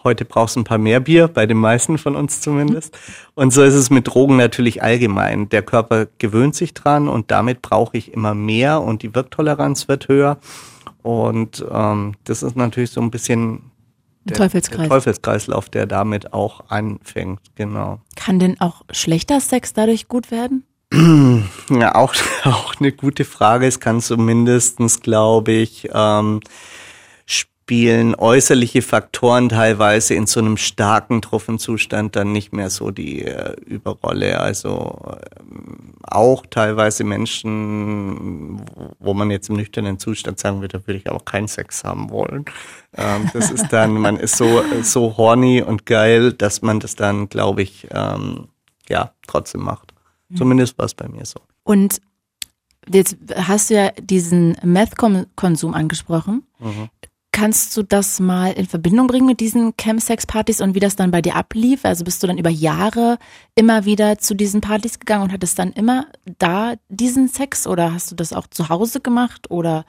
[0.05, 2.97] Heute brauchst du ein paar mehr Bier, bei den meisten von uns zumindest.
[3.35, 5.49] Und so ist es mit Drogen natürlich allgemein.
[5.49, 10.09] Der Körper gewöhnt sich dran und damit brauche ich immer mehr und die Wirktoleranz wird
[10.09, 10.39] höher.
[11.03, 13.71] Und ähm, das ist natürlich so ein bisschen
[14.25, 14.81] der, Teufelskreis.
[14.81, 17.41] der Teufelskreislauf, der damit auch anfängt.
[17.55, 18.01] Genau.
[18.17, 20.65] Kann denn auch schlechter Sex dadurch gut werden?
[21.71, 22.15] Ja, auch,
[22.45, 23.67] auch eine gute Frage.
[23.67, 26.41] Es kann zumindestens, glaube ich, ähm,
[27.65, 33.55] spielen äußerliche Faktoren teilweise in so einem starken Trophenzustand dann nicht mehr so die äh,
[33.65, 34.39] Überrolle.
[34.39, 38.61] Also ähm, auch teilweise Menschen,
[38.99, 42.11] wo man jetzt im nüchternen Zustand sagen würde, da würde ich auch keinen Sex haben
[42.11, 42.45] wollen.
[42.99, 47.31] Ähm, das ist dann, man ist so, so horny und geil, dass man das dann,
[47.31, 48.49] glaube ich, ähm,
[48.91, 49.95] ja, trotzdem macht.
[50.29, 50.37] Mhm.
[50.37, 51.41] Zumindest war es bei mir so.
[51.63, 52.03] Und
[52.93, 56.43] Jetzt hast du ja diesen Meth-Konsum angesprochen.
[56.59, 56.89] Mhm.
[57.35, 61.21] Kannst du das mal in Verbindung bringen mit diesen Chemsex-Partys und wie das dann bei
[61.21, 61.85] dir ablief?
[61.85, 63.19] Also bist du dann über Jahre
[63.57, 66.07] immer wieder zu diesen Partys gegangen und hattest dann immer
[66.39, 69.85] da diesen Sex oder hast du das auch zu Hause gemacht oder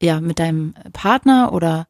[0.00, 1.88] ja mit deinem Partner oder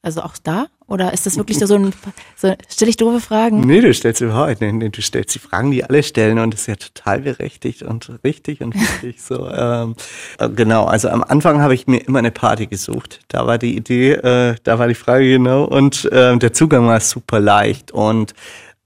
[0.00, 0.66] also auch da?
[0.88, 1.92] Oder ist das wirklich so ein,
[2.36, 3.60] so, stelle ich doofe Fragen?
[3.60, 4.72] Nee, du stellst überhaupt nicht.
[4.72, 8.08] Nee, du stellst die Fragen, die alle stellen und das ist ja total berechtigt und
[8.22, 9.20] richtig und wichtig.
[9.20, 9.96] so, ähm,
[10.38, 13.20] äh, genau, also am Anfang habe ich mir immer eine Party gesucht.
[13.28, 17.00] Da war die Idee, äh, da war die Frage genau und äh, der Zugang war
[17.00, 18.34] super leicht und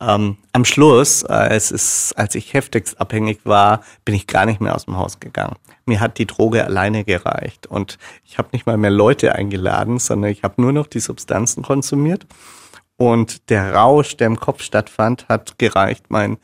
[0.00, 4.74] ähm, am Schluss, als, es, als ich heftigst abhängig war, bin ich gar nicht mehr
[4.74, 5.56] aus dem Haus gegangen.
[5.90, 10.31] Mir hat die Droge alleine gereicht und ich habe nicht mal mehr Leute eingeladen, sondern
[10.31, 12.29] ich habe nur noch die Substanzen konsumiert
[12.96, 16.38] und der Rausch, der im Kopf stattfand, hat gereicht, mein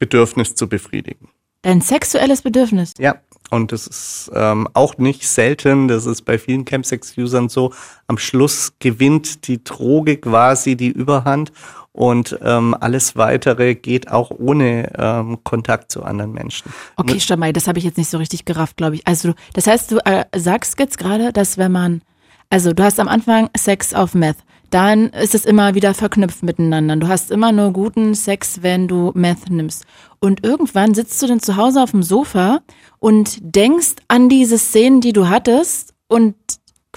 [0.00, 1.28] Bedürfnis zu befriedigen.
[1.62, 2.94] Dein sexuelles Bedürfnis?
[2.98, 7.72] Ja, und das ist ähm, auch nicht selten, das ist bei vielen Chemsex-Usern so,
[8.08, 11.52] am Schluss gewinnt die Droge quasi die Überhand
[11.98, 16.72] und ähm, alles weitere geht auch ohne ähm, Kontakt zu anderen Menschen.
[16.94, 19.04] Okay, Stamay, das habe ich jetzt nicht so richtig gerafft, glaube ich.
[19.04, 22.02] Also das heißt, du äh, sagst jetzt gerade, dass wenn man,
[22.50, 24.36] also du hast am Anfang Sex auf Meth,
[24.70, 26.94] dann ist es immer wieder verknüpft miteinander.
[26.94, 29.84] Du hast immer nur guten Sex, wenn du Meth nimmst.
[30.20, 32.60] Und irgendwann sitzt du dann zu Hause auf dem Sofa
[33.00, 36.36] und denkst an diese Szenen, die du hattest und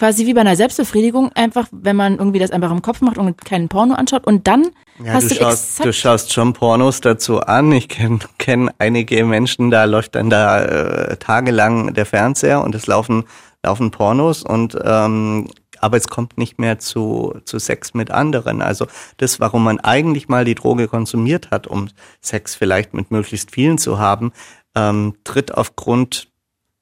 [0.01, 3.37] quasi wie bei einer Selbstbefriedigung, einfach, wenn man irgendwie das einfach im Kopf macht und
[3.45, 7.41] keinen Porno anschaut und dann ja, hast du, du schaust, du schaust schon Pornos dazu
[7.41, 7.71] an.
[7.71, 12.87] Ich kenne kenn einige Menschen, da läuft dann da äh, tagelang der Fernseher und es
[12.87, 13.25] laufen
[13.63, 15.47] laufen Pornos und ähm,
[15.79, 18.63] aber es kommt nicht mehr zu, zu Sex mit anderen.
[18.63, 18.87] Also
[19.17, 21.89] das, warum man eigentlich mal die Droge konsumiert hat, um
[22.21, 24.31] Sex vielleicht mit möglichst vielen zu haben,
[24.73, 26.30] ähm, tritt aufgrund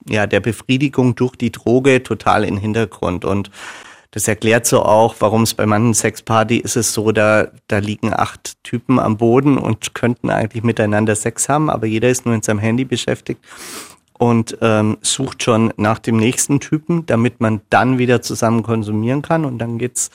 [0.09, 3.25] ja, der Befriedigung durch die Droge total in den Hintergrund.
[3.25, 3.51] Und
[4.11, 8.11] das erklärt so auch, warum es bei manchen Sexparty ist es so, da, da liegen
[8.13, 12.41] acht Typen am Boden und könnten eigentlich miteinander Sex haben, aber jeder ist nur in
[12.41, 13.39] seinem Handy beschäftigt
[14.17, 19.45] und ähm, sucht schon nach dem nächsten Typen, damit man dann wieder zusammen konsumieren kann
[19.45, 20.09] und dann geht's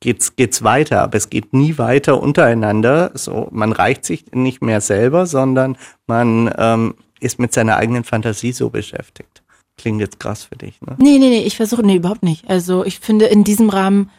[0.00, 3.10] geht's geht's weiter, aber es geht nie weiter untereinander.
[3.14, 8.52] So, man reicht sich nicht mehr selber, sondern man ähm, ist mit seiner eigenen Fantasie
[8.52, 9.42] so beschäftigt.
[9.76, 10.96] Klingt jetzt krass für dich, ne?
[10.98, 12.48] Nee, nee, nee, ich versuche, nee, überhaupt nicht.
[12.50, 14.10] Also ich finde in diesem Rahmen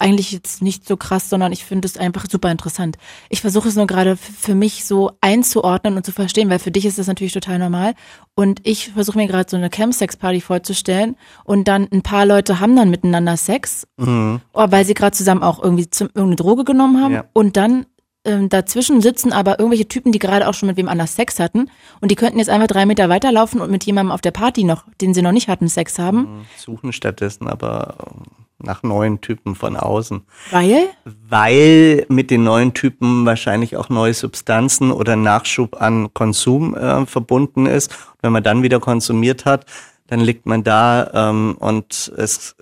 [0.00, 2.96] eigentlich jetzt nicht so krass, sondern ich finde es einfach super interessant.
[3.28, 6.86] Ich versuche es nur gerade für mich so einzuordnen und zu verstehen, weil für dich
[6.86, 7.94] ist das natürlich total normal.
[8.34, 12.76] Und ich versuche mir gerade so eine Camp-Sex-Party vorzustellen und dann ein paar Leute haben
[12.76, 14.40] dann miteinander Sex, mhm.
[14.52, 17.24] weil sie gerade zusammen auch irgendwie zum, irgendeine Droge genommen haben ja.
[17.32, 17.86] und dann
[18.26, 21.70] ähm, dazwischen sitzen aber irgendwelche Typen, die gerade auch schon mit wem anders Sex hatten
[22.00, 24.84] und die könnten jetzt einfach drei Meter weiterlaufen und mit jemandem auf der Party noch,
[25.00, 26.18] den sie noch nicht hatten, Sex haben.
[26.18, 26.46] Mhm.
[26.56, 28.22] Suchen stattdessen aber ähm,
[28.58, 30.22] nach neuen Typen von außen.
[30.50, 30.88] Weil?
[31.04, 37.66] Weil mit den neuen Typen wahrscheinlich auch neue Substanzen oder Nachschub an Konsum äh, verbunden
[37.66, 37.92] ist.
[37.92, 39.66] Und wenn man dann wieder konsumiert hat,
[40.08, 42.56] dann liegt man da ähm, und es,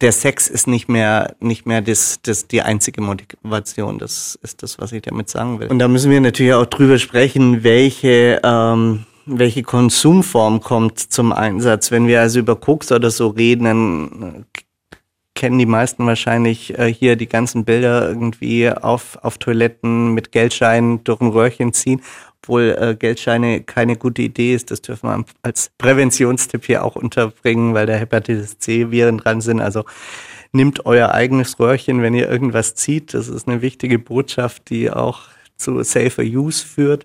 [0.00, 3.98] der Sex ist nicht mehr nicht mehr das, das die einzige Motivation.
[3.98, 5.68] Das ist das, was ich damit sagen will.
[5.68, 11.90] Und da müssen wir natürlich auch drüber sprechen, welche ähm, welche Konsumform kommt zum Einsatz.
[11.90, 14.46] Wenn wir also über Koks oder so reden, dann
[15.34, 21.02] kennen die meisten wahrscheinlich äh, hier die ganzen Bilder irgendwie auf, auf Toiletten mit Geldscheinen
[21.04, 22.02] durch ein Röhrchen ziehen
[22.42, 24.70] obwohl äh, Geldscheine keine gute Idee ist.
[24.70, 29.60] Das dürfen wir als Präventionstipp hier auch unterbringen, weil da Hepatitis C-Viren dran sind.
[29.60, 29.84] Also
[30.52, 33.14] nimmt euer eigenes Röhrchen, wenn ihr irgendwas zieht.
[33.14, 35.22] Das ist eine wichtige Botschaft, die auch
[35.56, 37.04] zu safer use führt.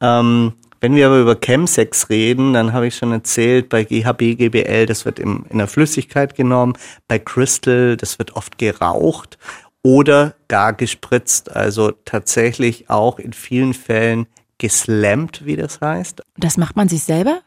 [0.00, 4.86] Ähm, wenn wir aber über Chemsex reden, dann habe ich schon erzählt, bei GHB, GBL,
[4.86, 6.74] das wird im, in der Flüssigkeit genommen.
[7.08, 9.38] Bei Crystal, das wird oft geraucht
[9.82, 11.54] oder gar gespritzt.
[11.54, 14.26] Also tatsächlich auch in vielen Fällen
[14.58, 16.22] geslammt, wie das heißt.
[16.36, 17.40] Das macht man sich selber?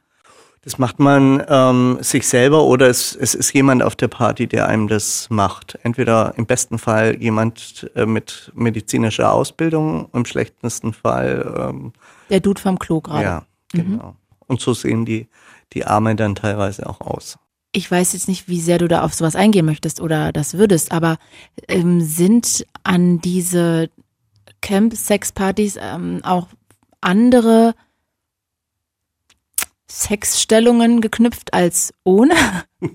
[0.61, 4.67] Das macht man ähm, sich selber oder es, es ist jemand auf der Party, der
[4.67, 5.79] einem das macht.
[5.83, 11.93] Entweder im besten Fall jemand äh, mit medizinischer Ausbildung, im schlechtesten Fall ähm,
[12.29, 13.23] der Dude vom Klo gerade.
[13.23, 14.07] Ja, genau.
[14.07, 14.15] Mhm.
[14.47, 15.27] Und so sehen die,
[15.73, 17.37] die Arme dann teilweise auch aus.
[17.71, 20.91] Ich weiß jetzt nicht, wie sehr du da auf sowas eingehen möchtest oder das würdest,
[20.91, 21.17] aber
[21.67, 23.89] ähm, sind an diese
[24.61, 26.47] Camp-Sex-Partys ähm, auch
[27.01, 27.75] andere
[29.89, 32.35] Sexstellungen geknüpft als ohne?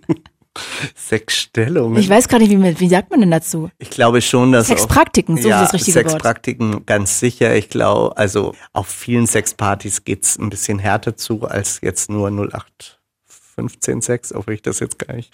[0.95, 1.99] Sexstellungen.
[1.99, 3.71] Ich weiß gar nicht, wie, wie sagt man denn dazu?
[3.79, 6.87] Ich glaube schon, dass Sexpraktiken, so ja, ist das richtige Sexpraktiken Wort.
[6.87, 7.57] ganz sicher.
[7.57, 14.01] Ich glaube, also auf vielen Sexpartys geht's ein bisschen härter zu als jetzt nur 0815
[14.01, 15.33] Sex, obwohl ich das jetzt gar nicht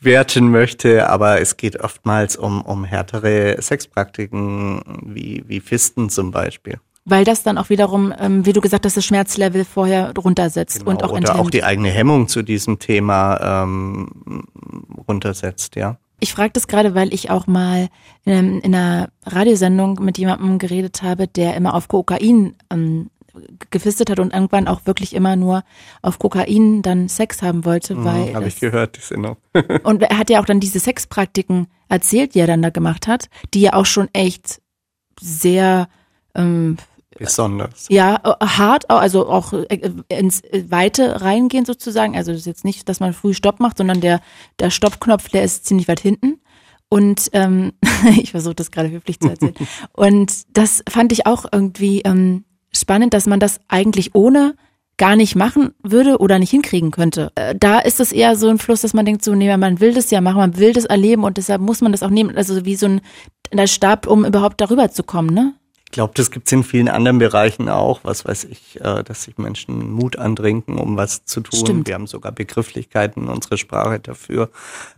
[0.00, 6.78] werten möchte, aber es geht oftmals um, um härtere Sexpraktiken wie, wie Fisten zum Beispiel.
[7.06, 10.90] Weil das dann auch wiederum, ähm, wie du gesagt hast, das Schmerzlevel vorher runtersetzt Genau,
[10.90, 11.38] und auch oder enthemmt.
[11.38, 14.44] auch die eigene Hemmung zu diesem Thema ähm,
[15.06, 15.98] runtersetzt, ja.
[16.20, 17.88] Ich frage das gerade, weil ich auch mal
[18.24, 23.10] in, einem- in einer Radiosendung mit jemandem geredet habe, der immer auf Kokain ähm,
[23.70, 25.64] gefistet hat und irgendwann auch wirklich immer nur
[26.02, 29.36] auf Kokain dann Sex haben wollte, weil Habe Mhm, ich gehört, die Sendung.
[29.82, 33.28] und er hat ja auch dann diese Sexpraktiken erzählt, die er dann da gemacht hat,
[33.52, 34.62] die ja auch schon echt
[35.20, 35.88] sehr
[36.34, 36.76] ähm,
[37.18, 37.86] Besonders.
[37.88, 42.16] ja, äh, hart, also auch äh, ins Weite reingehen sozusagen.
[42.16, 44.20] Also das ist jetzt nicht, dass man früh Stopp macht, sondern der,
[44.58, 46.40] der Stoppknopf, der ist ziemlich weit hinten.
[46.88, 47.72] Und ähm,
[48.20, 49.54] ich versuche das gerade höflich zu erzählen.
[49.92, 54.54] Und das fand ich auch irgendwie ähm, spannend, dass man das eigentlich ohne
[54.96, 57.32] gar nicht machen würde oder nicht hinkriegen könnte.
[57.34, 59.92] Äh, Da ist es eher so ein Fluss, dass man denkt, so, nee, man will
[59.92, 62.36] das ja machen, man will das erleben und deshalb muss man das auch nehmen.
[62.36, 63.00] Also wie so ein
[63.52, 65.54] der Stab, um überhaupt darüber zu kommen, ne?
[65.84, 69.38] Ich glaube, das gibt's in vielen anderen Bereichen auch, was weiß ich, äh, dass sich
[69.38, 71.60] Menschen Mut andrinken, um was zu tun.
[71.60, 71.86] Stimmt.
[71.86, 74.50] Wir haben sogar Begrifflichkeiten in unserer Sprache dafür.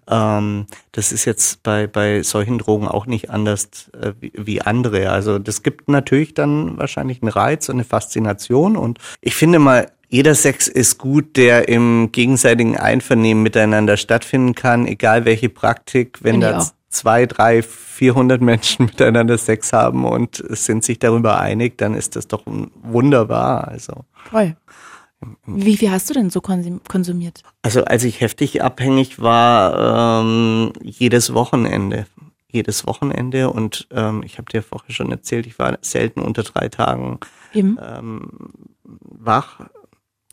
[0.09, 5.11] Ähm, das ist jetzt bei, bei solchen Drogen auch nicht anders äh, wie, wie andere.
[5.11, 8.77] Also das gibt natürlich dann wahrscheinlich einen Reiz und eine Faszination.
[8.77, 14.87] Und ich finde mal, jeder Sex ist gut, der im gegenseitigen Einvernehmen miteinander stattfinden kann,
[14.87, 20.85] egal welche Praktik, wenn Finde da zwei, drei, vierhundert Menschen miteinander Sex haben und sind
[20.85, 23.69] sich darüber einig, dann ist das doch wunderbar.
[23.69, 24.57] Also, Voll.
[25.45, 27.43] Wie viel hast du denn so konsum konsumiert?
[27.61, 32.07] also als ich heftig abhängig war, ähm, jedes Wochenende.
[32.51, 36.69] Jedes Wochenende und ähm, ich habe dir vorher schon erzählt, ich war selten unter drei
[36.69, 37.19] Tagen
[37.55, 38.31] ähm,
[39.27, 39.61] wach.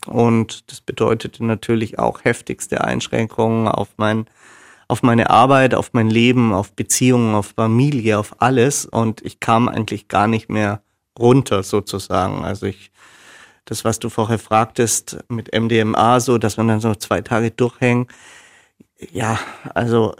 [0.06, 4.26] Und das bedeutete natürlich auch heftigste Einschränkungen auf mein,
[4.88, 8.86] auf meine Arbeit, auf mein Leben, auf Beziehungen, auf Familie, auf alles.
[8.86, 10.82] Und ich kam eigentlich gar nicht mehr
[11.18, 12.44] runter sozusagen.
[12.44, 12.92] Also ich,
[13.66, 18.12] das, was du vorher fragtest mit MDMA, so, dass man dann so zwei Tage durchhängt.
[19.12, 19.39] Ja,
[19.74, 20.16] also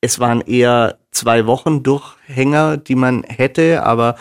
[0.00, 4.16] es waren eher zwei Wochen Durchhänger, die man hätte, aber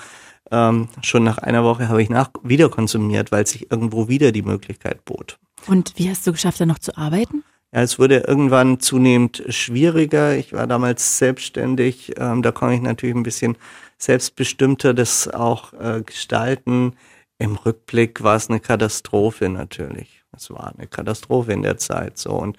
[0.51, 4.43] ähm, schon nach einer Woche habe ich nach wieder konsumiert, weil sich irgendwo wieder die
[4.43, 5.37] Möglichkeit bot.
[5.67, 7.43] Und wie hast du geschafft, da noch zu arbeiten?
[7.73, 10.37] Ja, es wurde irgendwann zunehmend schwieriger.
[10.37, 12.13] Ich war damals selbstständig.
[12.17, 13.57] Ähm, da konnte ich natürlich ein bisschen
[13.97, 16.93] selbstbestimmter das auch äh, gestalten.
[17.37, 20.23] Im Rückblick war es eine Katastrophe natürlich.
[20.35, 22.31] Es war eine Katastrophe in der Zeit so.
[22.31, 22.57] Und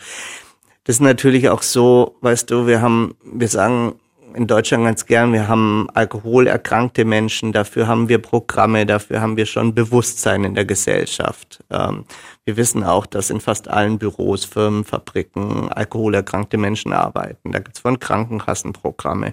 [0.84, 3.94] das ist natürlich auch so, weißt du, wir haben, wir sagen
[4.36, 9.46] in Deutschland ganz gern, wir haben alkoholerkrankte Menschen, dafür haben wir Programme, dafür haben wir
[9.46, 11.64] schon Bewusstsein in der Gesellschaft.
[11.70, 12.04] Ähm,
[12.44, 17.52] wir wissen auch, dass in fast allen Büros, Firmen, Fabriken alkoholerkrankte Menschen arbeiten.
[17.52, 19.32] Da gibt's von Krankenkassen Programme.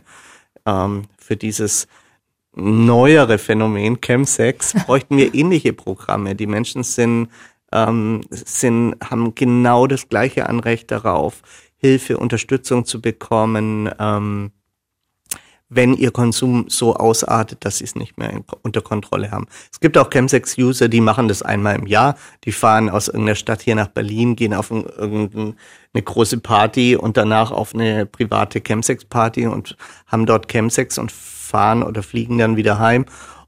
[0.66, 1.88] Ähm, für dieses
[2.56, 6.34] neuere Phänomen Chemsex bräuchten wir ähnliche Programme.
[6.34, 7.28] Die Menschen sind,
[7.74, 11.42] ähm, sind, haben genau das gleiche Anrecht darauf,
[11.76, 14.52] Hilfe, Unterstützung zu bekommen, ähm,
[15.76, 19.48] wenn ihr Konsum so ausartet, dass sie es nicht mehr in, unter Kontrolle haben.
[19.72, 22.16] Es gibt auch Chemsex-User, die machen das einmal im Jahr.
[22.44, 25.56] Die fahren aus irgendeiner Stadt hier nach Berlin, gehen auf ein, irgendeine
[25.94, 32.04] große Party und danach auf eine private Chemsex-Party und haben dort Chemsex und fahren oder
[32.04, 33.06] fliegen dann wieder heim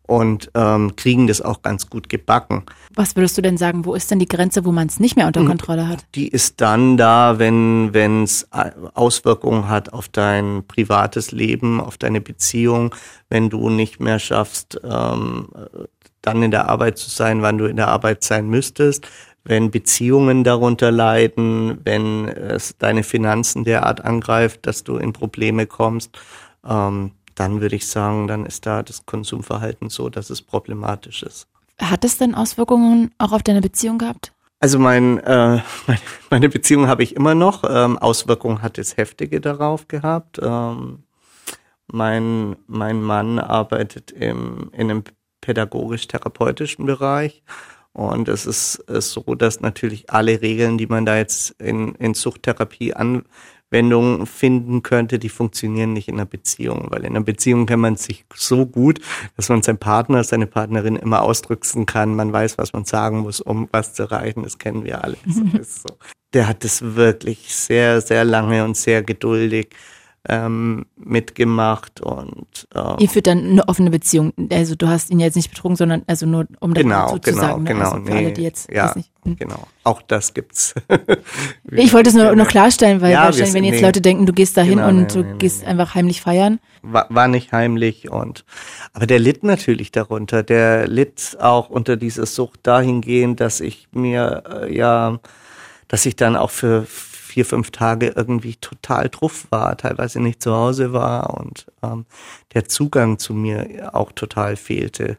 [0.08, 2.64] und ähm, kriegen das auch ganz gut gebacken.
[2.96, 5.28] Was würdest du denn sagen, wo ist denn die Grenze, wo man es nicht mehr
[5.28, 6.06] unter Kontrolle hat?
[6.16, 8.48] Die ist dann da, wenn wenn es
[8.94, 12.96] Auswirkungen hat auf dein privates Leben, auf deine Beziehung,
[13.30, 15.50] wenn du nicht mehr schaffst, ähm,
[16.22, 19.08] dann in der Arbeit zu sein, wann du in der Arbeit sein müsstest,
[19.44, 26.18] wenn Beziehungen darunter leiden, wenn es deine Finanzen derart angreift, dass du in Probleme kommst,
[26.68, 31.48] ähm, dann würde ich sagen, dann ist da das Konsumverhalten so, dass es problematisch ist.
[31.80, 34.32] Hat es denn Auswirkungen auch auf deine Beziehung gehabt?
[34.60, 37.64] Also mein, äh, meine, meine Beziehung habe ich immer noch.
[37.68, 40.40] Ähm, Auswirkungen hat es heftige darauf gehabt.
[40.42, 41.04] Ähm,
[41.88, 45.04] mein, mein Mann arbeitet im, in einem
[45.42, 47.44] pädagogisch-therapeutischen Bereich.
[47.94, 52.14] Und es ist, ist so, dass natürlich alle Regeln, die man da jetzt in, in
[52.14, 52.94] Suchttherapie
[53.72, 56.88] Anwendung finden könnte, die funktionieren nicht in einer Beziehung.
[56.90, 59.00] Weil in einer Beziehung kann man sich so gut,
[59.36, 62.16] dass man seinen Partner, seine Partnerin immer ausdrücken kann.
[62.16, 64.44] Man weiß, was man sagen muss, um was zu erreichen.
[64.44, 65.18] Das kennen wir alle.
[65.66, 65.98] So.
[66.34, 69.70] Der hat das wirklich sehr, sehr lange und sehr geduldig
[70.28, 74.34] ähm, mitgemacht und ähm, ihr führt dann eine offene Beziehung.
[74.52, 77.46] Also du hast ihn jetzt nicht betrogen, sondern also nur um genau, dazu genau, zu
[77.48, 77.64] sagen.
[77.64, 77.70] Ne?
[77.70, 79.36] Genau, also für nee, alle, die jetzt ja, nicht, hm.
[79.38, 79.68] genau.
[79.84, 80.74] Auch das gibt's.
[81.72, 84.58] ich wollte es nur noch klarstellen, weil ja, wenn jetzt nee, Leute denken, du gehst
[84.58, 86.60] dahin genau, und nee, du gehst einfach heimlich feiern.
[86.82, 88.46] War, war nicht heimlich und
[88.94, 90.44] aber der litt natürlich darunter.
[90.44, 95.20] Der litt auch unter dieser Sucht dahingehend, dass ich mir äh, ja,
[95.88, 96.88] dass ich dann auch für
[97.36, 102.06] vier, fünf Tage irgendwie total druff war, teilweise nicht zu Hause war und ähm,
[102.54, 105.18] der Zugang zu mir auch total fehlte.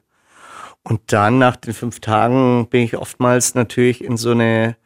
[0.82, 4.76] Und dann nach den fünf Tagen bin ich oftmals natürlich in so eine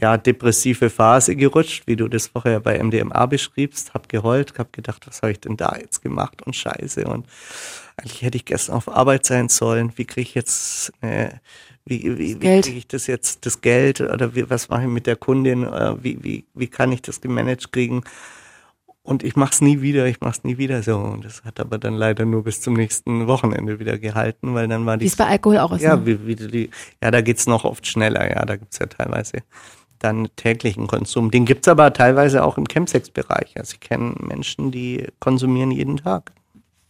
[0.00, 5.06] ja, depressive Phase gerutscht, wie du das vorher bei MDMA beschriebst, hab geheult, hab gedacht,
[5.06, 7.24] was habe ich denn da jetzt gemacht und scheiße und
[7.98, 11.28] eigentlich hätte ich gestern auf Arbeit sein sollen, wie kriege ich jetzt äh,
[11.84, 15.06] wie, wie, wie kriege ich das jetzt, das Geld oder wie, was mache ich mit
[15.06, 18.02] der Kundin, äh, wie, wie, wie kann ich das gemanagt kriegen?
[19.02, 20.98] Und ich mache es nie wieder, ich mache es nie wieder so.
[20.98, 24.84] Und das hat aber dann leider nur bis zum nächsten Wochenende wieder gehalten, weil dann
[24.86, 25.04] war die.
[25.04, 25.80] Wie es bei Alkohol auch ist.
[25.80, 26.06] Ja, ne?
[26.06, 26.70] wie, wie die,
[27.02, 29.38] ja, da geht's noch oft schneller, ja, da gibt's ja teilweise
[29.98, 31.30] dann täglichen Konsum.
[31.30, 33.58] Den gibt's aber teilweise auch im Chemsex-Bereich.
[33.58, 36.32] Also ich kenne Menschen, die konsumieren jeden Tag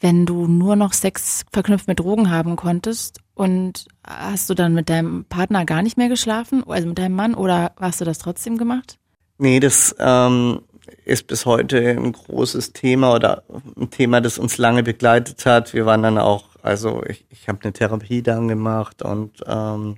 [0.01, 4.91] wenn du nur noch Sex verknüpft mit Drogen haben konntest und hast du dann mit
[4.91, 8.59] deinem Partner gar nicht mehr geschlafen, also mit deinem Mann, oder hast du das trotzdem
[8.59, 8.99] gemacht?
[9.39, 10.61] Nee, das ähm,
[11.07, 13.43] ist bis heute ein großes Thema oder
[13.79, 15.73] ein Thema, das uns lange begleitet hat.
[15.73, 19.97] Wir waren dann auch, also ich, ich habe eine Therapie dann gemacht und ähm,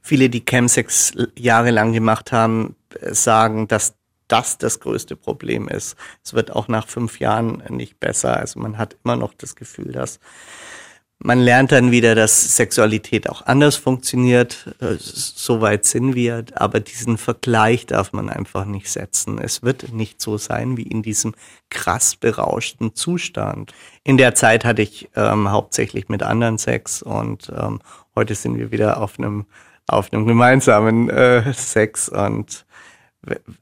[0.00, 3.96] viele, die Chemsex jahrelang gemacht haben, sagen, dass
[4.28, 5.94] das das größte Problem ist.
[6.24, 8.38] Es wird auch nach fünf Jahren nicht besser.
[8.38, 10.20] Also man hat immer noch das Gefühl, dass
[11.22, 14.74] man lernt dann wieder, dass Sexualität auch anders funktioniert.
[14.80, 19.38] Äh, Soweit sind wir, aber diesen Vergleich darf man einfach nicht setzen.
[19.38, 21.34] Es wird nicht so sein wie in diesem
[21.68, 23.72] krass berauschten Zustand.
[24.02, 27.80] In der Zeit hatte ich ähm, hauptsächlich mit anderen Sex und ähm,
[28.16, 29.46] heute sind wir wieder auf einem
[29.86, 32.64] auf einem gemeinsamen äh, Sex und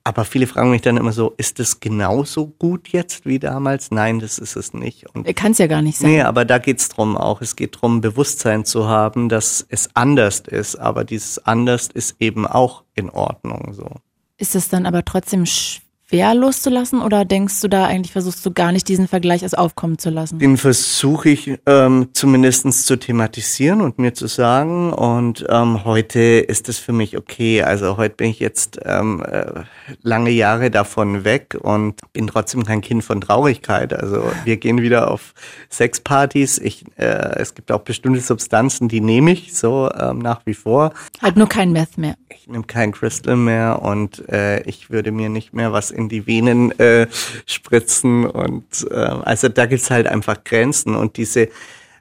[0.04, 3.90] aber viele fragen mich dann immer so, ist es genauso gut jetzt wie damals?
[3.90, 5.06] Nein, das ist es nicht.
[5.34, 6.11] Kann es ja gar nicht sein.
[6.11, 7.40] Nee, aber da geht's drum auch.
[7.40, 10.76] Es geht drum, Bewusstsein zu haben, dass es anders ist.
[10.76, 13.90] Aber dieses anders ist eben auch in Ordnung so.
[14.36, 15.88] Ist es dann aber trotzdem schwierig?
[16.09, 19.98] Schwer loszulassen oder denkst du da eigentlich, versuchst du gar nicht diesen Vergleich als aufkommen
[19.98, 20.38] zu lassen?
[20.38, 26.68] Den versuche ich ähm, zumindest zu thematisieren und mir zu sagen und ähm, heute ist
[26.68, 27.62] es für mich okay.
[27.62, 29.64] Also heute bin ich jetzt ähm, äh,
[30.02, 33.92] lange Jahre davon weg und bin trotzdem kein Kind von Traurigkeit.
[33.92, 35.34] Also wir gehen wieder auf
[35.70, 36.59] Sexpartys.
[36.59, 37.04] Ich, äh,
[37.38, 40.92] es gibt auch bestimmte Substanzen, die nehme ich so ähm, nach wie vor.
[41.20, 42.14] Halt nur kein Meth mehr.
[42.30, 46.26] Ich nehme kein Crystal mehr und äh, ich würde mir nicht mehr was in die
[46.26, 47.07] Venen äh,
[47.44, 48.24] spritzen.
[48.24, 50.94] Und äh, also da gibt's halt einfach Grenzen.
[50.94, 51.49] Und diese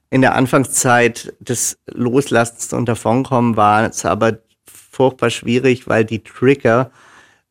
[0.10, 6.92] in der Anfangszeit des Loslassens und Davonkommen war es aber furchtbar schwierig, weil die Trigger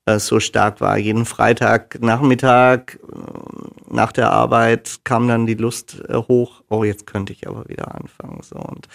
[0.07, 0.97] äh, so stark war.
[0.97, 6.63] Jeden Freitag Nachmittag äh, nach der Arbeit kam dann die Lust äh, hoch.
[6.69, 8.41] Oh, jetzt könnte ich aber wieder anfangen.
[8.43, 8.89] So und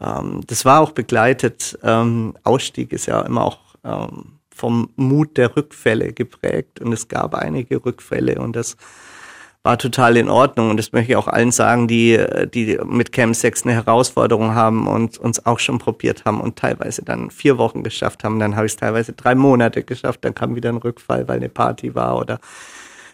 [0.00, 1.78] ähm, das war auch begleitet.
[1.82, 7.34] Ähm, Ausstieg ist ja immer auch ähm, vom Mut der Rückfälle geprägt und es gab
[7.34, 8.76] einige Rückfälle und das
[9.62, 12.18] war total in Ordnung und das möchte ich auch allen sagen, die,
[12.52, 17.30] die mit Chemsex eine Herausforderung haben und uns auch schon probiert haben und teilweise dann
[17.30, 18.38] vier Wochen geschafft haben.
[18.38, 21.48] Dann habe ich es teilweise drei Monate geschafft, dann kam wieder ein Rückfall, weil eine
[21.48, 22.38] Party war oder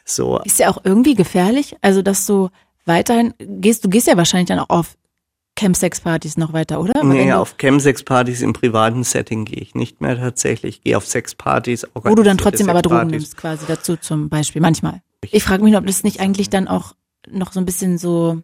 [0.05, 0.41] so.
[0.45, 2.51] Ist ja auch irgendwie gefährlich, also dass du
[2.85, 4.97] weiterhin gehst, du gehst ja wahrscheinlich dann auch auf
[5.59, 7.03] Chemsex-Partys noch weiter, oder?
[7.03, 10.77] nee, auf Chemsex-Partys im privaten Setting gehe ich nicht mehr tatsächlich.
[10.77, 11.87] Ich gehe auf Sexpartys.
[11.95, 15.03] Wo du dann trotzdem aber Drogen nimmst quasi dazu zum Beispiel, manchmal.
[15.31, 16.95] Ich frage mich, ob das nicht eigentlich dann auch
[17.29, 18.43] noch so ein bisschen so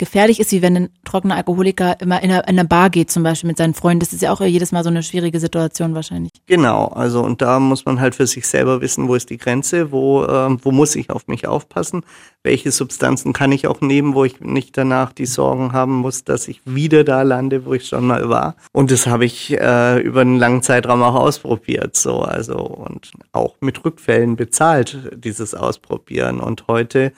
[0.00, 3.22] gefährlich ist, wie wenn ein trockener Alkoholiker immer in einer, in einer Bar geht, zum
[3.22, 4.00] Beispiel mit seinen Freunden.
[4.00, 6.32] Das ist ja auch jedes Mal so eine schwierige Situation wahrscheinlich.
[6.46, 9.92] Genau, also und da muss man halt für sich selber wissen, wo ist die Grenze,
[9.92, 12.02] wo, äh, wo muss ich auf mich aufpassen,
[12.42, 16.48] welche Substanzen kann ich auch nehmen, wo ich nicht danach die Sorgen haben muss, dass
[16.48, 18.56] ich wieder da lande, wo ich schon mal war.
[18.72, 23.56] Und das habe ich äh, über einen langen Zeitraum auch ausprobiert, so also und auch
[23.60, 26.40] mit Rückfällen bezahlt dieses Ausprobieren.
[26.40, 27.12] Und heute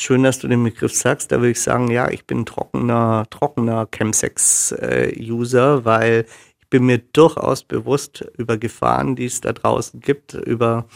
[0.00, 1.32] Schön, dass du den Begriff sagst.
[1.32, 6.24] Da würde ich sagen, ja, ich bin trockener, trockener Chemsex-User, weil
[6.60, 10.86] ich bin mir durchaus bewusst über Gefahren, die es da draußen gibt, über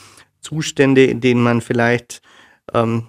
[0.40, 2.22] Zustände, in denen man vielleicht
[2.72, 3.08] ähm,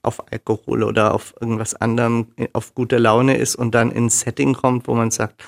[0.00, 4.88] auf Alkohol oder auf irgendwas anderem auf guter Laune ist und dann ins Setting kommt,
[4.88, 5.44] wo man sagt,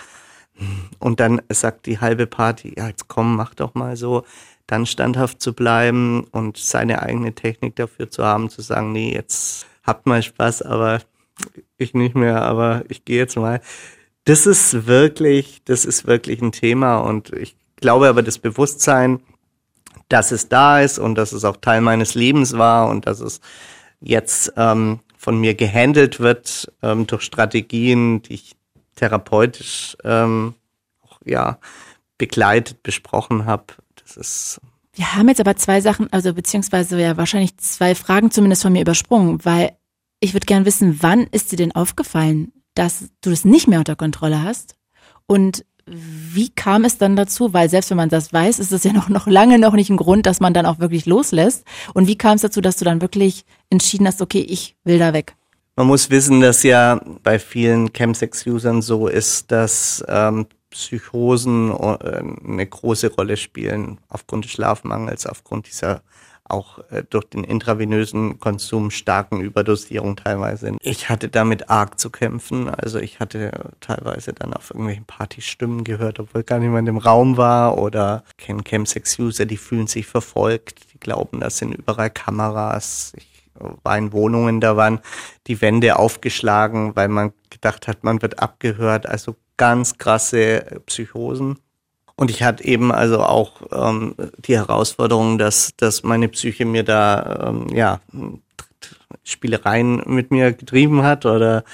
[0.98, 4.26] und dann sagt die halbe Party, ja, jetzt komm, mach doch mal so
[4.70, 9.66] dann standhaft zu bleiben und seine eigene Technik dafür zu haben, zu sagen, nee, jetzt
[9.82, 11.00] habt mal Spaß, aber
[11.76, 13.60] ich nicht mehr, aber ich gehe jetzt mal.
[14.24, 19.20] Das ist wirklich, das ist wirklich ein Thema und ich glaube aber das Bewusstsein,
[20.08, 23.40] dass es da ist und dass es auch Teil meines Lebens war und dass es
[24.00, 28.56] jetzt ähm, von mir gehandelt wird ähm, durch Strategien, die ich
[28.94, 30.54] therapeutisch ähm,
[31.02, 31.58] auch, ja
[32.18, 33.64] begleitet besprochen habe.
[34.14, 34.60] Das ist
[34.94, 38.82] wir haben jetzt aber zwei Sachen, also beziehungsweise ja wahrscheinlich zwei Fragen zumindest von mir
[38.82, 39.72] übersprungen, weil
[40.20, 43.96] ich würde gern wissen, wann ist dir denn aufgefallen, dass du das nicht mehr unter
[43.96, 44.74] Kontrolle hast?
[45.26, 47.52] Und wie kam es dann dazu?
[47.52, 49.96] Weil selbst wenn man das weiß, ist es ja noch, noch lange noch nicht ein
[49.96, 51.64] Grund, dass man dann auch wirklich loslässt.
[51.94, 55.12] Und wie kam es dazu, dass du dann wirklich entschieden hast, okay, ich will da
[55.12, 55.34] weg?
[55.76, 62.66] Man muss wissen, dass ja bei vielen Chemsex-Usern so ist, dass ähm, Psychosen äh, eine
[62.66, 66.02] große Rolle spielen aufgrund des Schlafmangels, aufgrund dieser
[66.50, 70.76] auch äh, durch den intravenösen Konsum starken Überdosierung teilweise.
[70.82, 72.68] Ich hatte damit arg zu kämpfen.
[72.68, 77.78] Also ich hatte teilweise dann auf irgendwelchen Partystimmen gehört, obwohl gar niemand im Raum war
[77.78, 83.12] oder kennen Chemsex-User, die fühlen sich verfolgt, die glauben, das sind überall Kameras.
[83.16, 83.28] Ich
[83.82, 85.00] war in Wohnungen, da waren
[85.46, 89.06] die Wände aufgeschlagen, weil man gedacht hat, man wird abgehört.
[89.06, 91.58] Also ganz krasse Psychosen.
[92.16, 97.48] Und ich hatte eben also auch ähm, die Herausforderung, dass, dass meine Psyche mir da
[97.48, 98.00] ähm, ja
[99.22, 101.64] Spielereien mit mir getrieben hat oder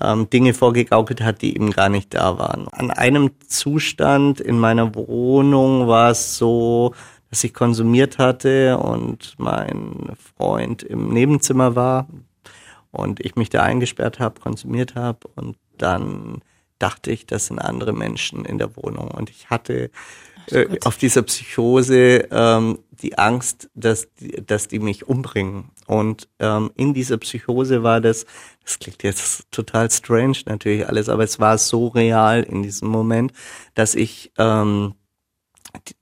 [0.00, 2.68] ähm, Dinge vorgegaukelt hat, die eben gar nicht da waren.
[2.68, 6.94] An einem Zustand in meiner Wohnung war es so,
[7.30, 12.06] dass ich konsumiert hatte und mein Freund im Nebenzimmer war
[12.92, 16.40] und ich mich da eingesperrt habe, konsumiert habe und dann
[16.78, 19.10] dachte ich, das sind andere Menschen in der Wohnung.
[19.10, 19.90] Und ich hatte
[20.50, 25.70] äh, auf dieser Psychose ähm, die Angst, dass die, dass die mich umbringen.
[25.86, 28.26] Und ähm, in dieser Psychose war das,
[28.64, 33.32] das klingt jetzt total strange natürlich alles, aber es war so real in diesem Moment,
[33.74, 34.94] dass ich ähm,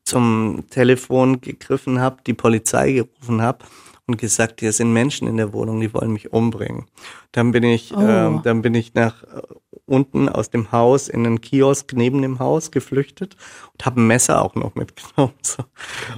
[0.04, 3.64] zum Telefon gegriffen habe, die Polizei gerufen habe
[4.06, 6.86] und gesagt, hier sind Menschen in der Wohnung, die wollen mich umbringen.
[7.32, 8.00] Dann bin ich, oh.
[8.00, 9.42] ähm, dann bin ich nach äh,
[9.86, 13.36] unten aus dem Haus in einen Kiosk neben dem Haus geflüchtet
[13.72, 15.34] und habe ein Messer auch noch mitgenommen.
[15.42, 15.64] So.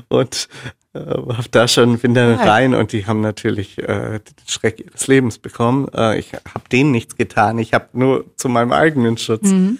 [0.09, 0.49] Und
[0.95, 5.07] äh, hab da schon bin dann rein und die haben natürlich äh, den Schreck ihres
[5.07, 5.89] Lebens bekommen.
[5.95, 7.59] Äh, ich habe denen nichts getan.
[7.59, 9.51] Ich habe nur zu meinem eigenen Schutz.
[9.51, 9.79] Mhm.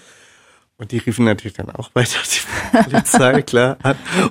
[0.79, 3.77] Und die riefen natürlich dann auch weiter die Polizei, klar.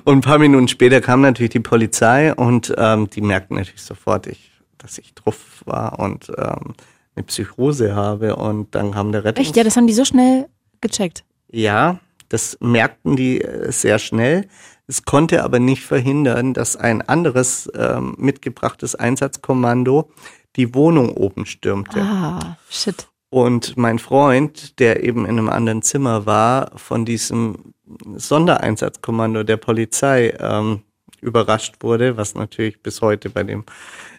[0.05, 4.27] Und ein paar Minuten später kam natürlich die Polizei und ähm, die merkten natürlich sofort,
[4.27, 6.75] ich, dass ich drauf war und ähm,
[7.17, 8.35] eine Psychose habe.
[8.35, 9.47] Und dann kam der Rettungs...
[9.47, 9.57] Echt?
[9.57, 10.47] Ja, das haben die so schnell
[10.81, 11.23] gecheckt.
[11.49, 11.99] Ja,
[12.29, 14.47] das merkten die äh, sehr schnell.
[14.87, 20.11] Es konnte aber nicht verhindern, dass ein anderes ähm, mitgebrachtes Einsatzkommando
[20.55, 22.01] die Wohnung oben stürmte.
[22.01, 23.07] Ah, shit.
[23.29, 27.73] Und mein Freund, der eben in einem anderen Zimmer war, von diesem
[28.15, 30.83] Sondereinsatzkommando der Polizei ähm,
[31.19, 33.65] überrascht wurde, was natürlich bis heute bei dem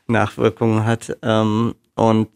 [0.07, 1.17] Nachwirkungen hat.
[1.23, 2.29] Ähm, und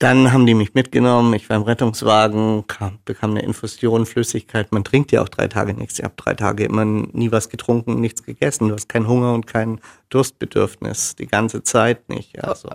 [0.00, 4.72] dann haben die mich mitgenommen, ich war im Rettungswagen, kam, bekam eine Infusion, Flüssigkeit.
[4.72, 5.98] Man trinkt ja auch drei Tage nichts.
[5.98, 8.68] Ich habe drei Tage immer nie was getrunken, nichts gegessen.
[8.68, 9.78] Du hast keinen Hunger und kein
[10.08, 11.16] Durstbedürfnis.
[11.16, 12.42] Die ganze Zeit nicht.
[12.42, 12.70] Also.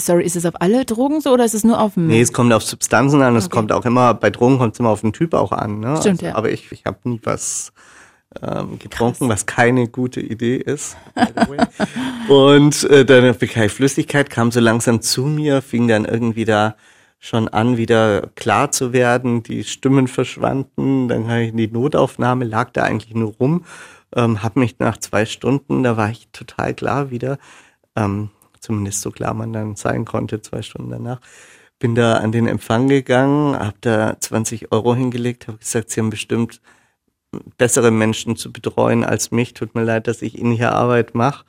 [0.00, 2.52] Sorry, ist es auf alle Drogen so oder ist es nur auf Nee, es kommt
[2.52, 3.36] auf Substanzen an.
[3.36, 3.54] Es okay.
[3.54, 5.78] kommt auch immer, bei Drogen kommt es immer auf den Typ auch an.
[5.78, 5.96] Ne?
[6.00, 6.34] Stimmt, also, ja.
[6.34, 7.72] Aber ich, ich habe nie was
[8.42, 9.28] ähm, getrunken, Krass.
[9.28, 10.96] was keine gute Idee ist.
[12.28, 16.76] und äh, dann bekam ich Flüssigkeit, kam so langsam zu mir, fing dann irgendwie da
[17.24, 19.42] schon an, wieder klar zu werden.
[19.42, 21.08] Die Stimmen verschwanden.
[21.08, 23.64] Dann habe ich in die Notaufnahme, lag da eigentlich nur rum,
[24.14, 27.38] ähm, habe mich nach zwei Stunden, da war ich total klar wieder,
[27.96, 28.30] ähm,
[28.60, 31.20] zumindest so klar man dann sein konnte, zwei Stunden danach.
[31.78, 36.10] Bin da an den Empfang gegangen, habe da 20 Euro hingelegt, habe gesagt, sie haben
[36.10, 36.60] bestimmt
[37.56, 39.54] bessere Menschen zu betreuen als mich.
[39.54, 41.44] Tut mir leid, dass ich Ihnen hier Arbeit mache.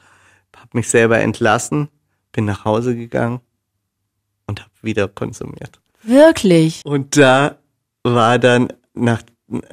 [0.56, 1.90] Habe mich selber entlassen,
[2.32, 3.42] bin nach Hause gegangen
[4.48, 5.82] und habe wieder konsumiert.
[6.02, 6.82] Wirklich?
[6.86, 7.58] Und da
[8.04, 9.22] war dann nach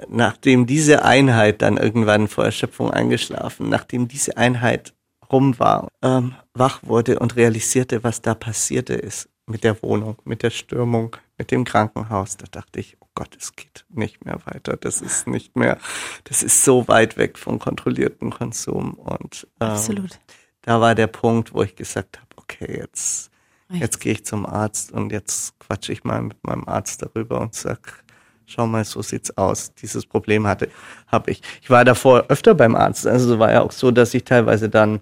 [0.08, 4.92] nachdem diese Einheit dann irgendwann vor Erschöpfung eingeschlafen, nachdem diese Einheit
[5.30, 10.42] rum war, ähm, wach wurde und realisierte, was da passierte ist mit der Wohnung, mit
[10.42, 14.76] der Stürmung, mit dem Krankenhaus, da dachte ich, Gott, es geht nicht mehr weiter.
[14.76, 15.78] Das ist nicht mehr,
[16.24, 18.94] das ist so weit weg vom kontrollierten Konsum.
[18.94, 20.18] Und ähm, Absolut.
[20.62, 23.30] da war der Punkt, wo ich gesagt habe, okay, jetzt,
[23.70, 27.54] jetzt gehe ich zum Arzt und jetzt quatsche ich mal mit meinem Arzt darüber und
[27.54, 28.02] sag,
[28.46, 29.74] schau mal, so sieht's aus.
[29.74, 30.70] Dieses Problem hatte,
[31.06, 31.42] habe ich.
[31.60, 33.06] Ich war davor öfter beim Arzt.
[33.06, 35.00] Also war ja auch so, dass ich teilweise dann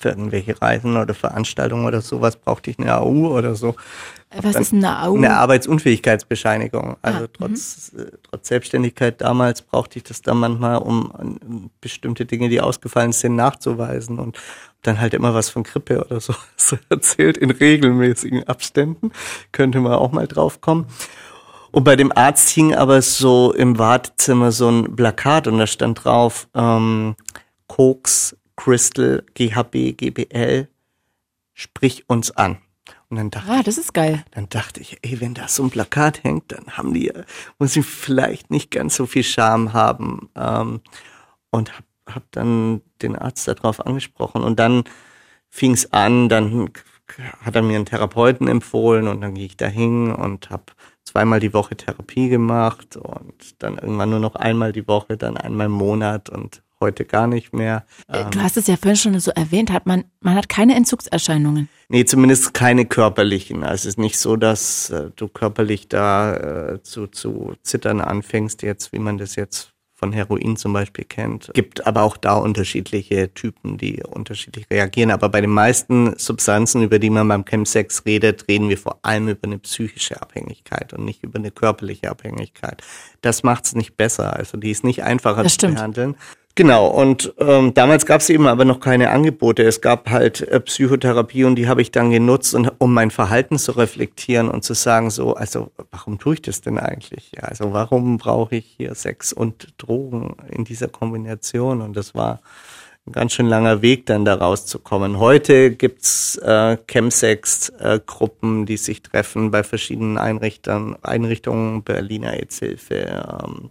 [0.00, 3.74] für irgendwelche Reisen oder Veranstaltungen oder sowas brauchte ich eine AU oder so.
[4.40, 5.16] Was ist eine AU?
[5.16, 6.96] Eine Arbeitsunfähigkeitsbescheinigung.
[7.02, 12.48] Also Ah, trotz, äh, trotz Selbstständigkeit damals brauchte ich das dann manchmal, um bestimmte Dinge,
[12.48, 14.38] die ausgefallen sind, nachzuweisen und
[14.82, 19.12] dann halt immer was von Grippe oder so, so erzählt in regelmäßigen Abständen.
[19.52, 20.86] Könnte man auch mal drauf kommen.
[21.70, 26.04] Und bei dem Arzt hing aber so im Wartezimmer so ein Plakat und da stand
[26.04, 27.16] drauf, ähm,
[27.66, 30.68] Koks, Crystal, GHB, GBL,
[31.52, 32.58] sprich uns an.
[33.08, 34.24] Und dann dachte, Ah, das ist geil.
[34.30, 37.12] dann dachte ich, ey, wenn da so ein Plakat hängt, dann haben die,
[37.58, 40.30] muss ich vielleicht nicht ganz so viel Scham haben.
[40.36, 40.80] Ähm,
[41.50, 44.44] und hab, hab dann den Arzt darauf angesprochen.
[44.44, 44.84] Und dann
[45.48, 46.70] fing es an, dann
[47.44, 50.66] hat er mir einen Therapeuten empfohlen und dann gehe ich dahin und habe
[51.02, 55.66] zweimal die Woche Therapie gemacht und dann irgendwann nur noch einmal die Woche, dann einmal
[55.66, 57.86] im Monat und heute gar nicht mehr.
[58.08, 61.68] Äh, Du hast es ja vorhin schon so erwähnt, hat man, man hat keine Entzugserscheinungen.
[61.88, 63.62] Nee, zumindest keine körperlichen.
[63.64, 66.34] Also es ist nicht so, dass äh, du körperlich da
[66.74, 71.52] äh, zu, zu zittern anfängst, jetzt, wie man das jetzt von Heroin zum Beispiel kennt.
[71.54, 75.12] Gibt aber auch da unterschiedliche Typen, die unterschiedlich reagieren.
[75.12, 79.28] Aber bei den meisten Substanzen, über die man beim Chemsex redet, reden wir vor allem
[79.28, 82.82] über eine psychische Abhängigkeit und nicht über eine körperliche Abhängigkeit.
[83.20, 84.34] Das macht's nicht besser.
[84.34, 85.76] Also die ist nicht einfacher Das zu stimmt.
[85.76, 86.16] behandeln.
[86.54, 89.62] Genau, und ähm, damals gab es eben aber noch keine Angebote.
[89.62, 93.58] Es gab halt äh, Psychotherapie und die habe ich dann genutzt, und, um mein Verhalten
[93.58, 97.32] zu reflektieren und zu sagen, so, also warum tue ich das denn eigentlich?
[97.34, 101.80] Ja, also warum brauche ich hier Sex und Drogen in dieser Kombination?
[101.80, 102.40] Und das war
[103.06, 105.18] ein ganz schön langer Weg, dann da rauszukommen.
[105.18, 113.70] Heute gibt's äh, Chemsex-Gruppen, die sich treffen bei verschiedenen Einrichtern, Einrichtungen, Berliner AIDS-Hilfe, ähm,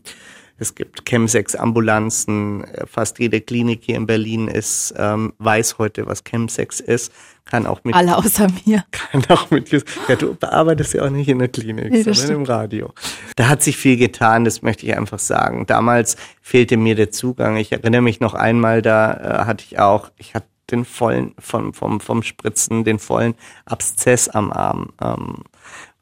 [0.62, 2.66] es gibt Chemsex-Ambulanzen.
[2.86, 7.12] Fast jede Klinik hier in Berlin ist, ähm, weiß heute, was Chemsex ist.
[7.45, 8.86] Kann auch mit, Alle außer mir.
[8.91, 12.43] kann auch mit, ja, du bearbeitest ja auch nicht in der Klinik, Nee, sondern im
[12.43, 12.93] Radio.
[13.36, 15.66] Da hat sich viel getan, das möchte ich einfach sagen.
[15.66, 17.57] Damals fehlte mir der Zugang.
[17.57, 21.74] Ich erinnere mich noch einmal, da äh, hatte ich auch, ich hatte den vollen, vom,
[21.74, 23.34] vom, vom Spritzen, den vollen
[23.66, 25.38] Abszess am Arm, ähm,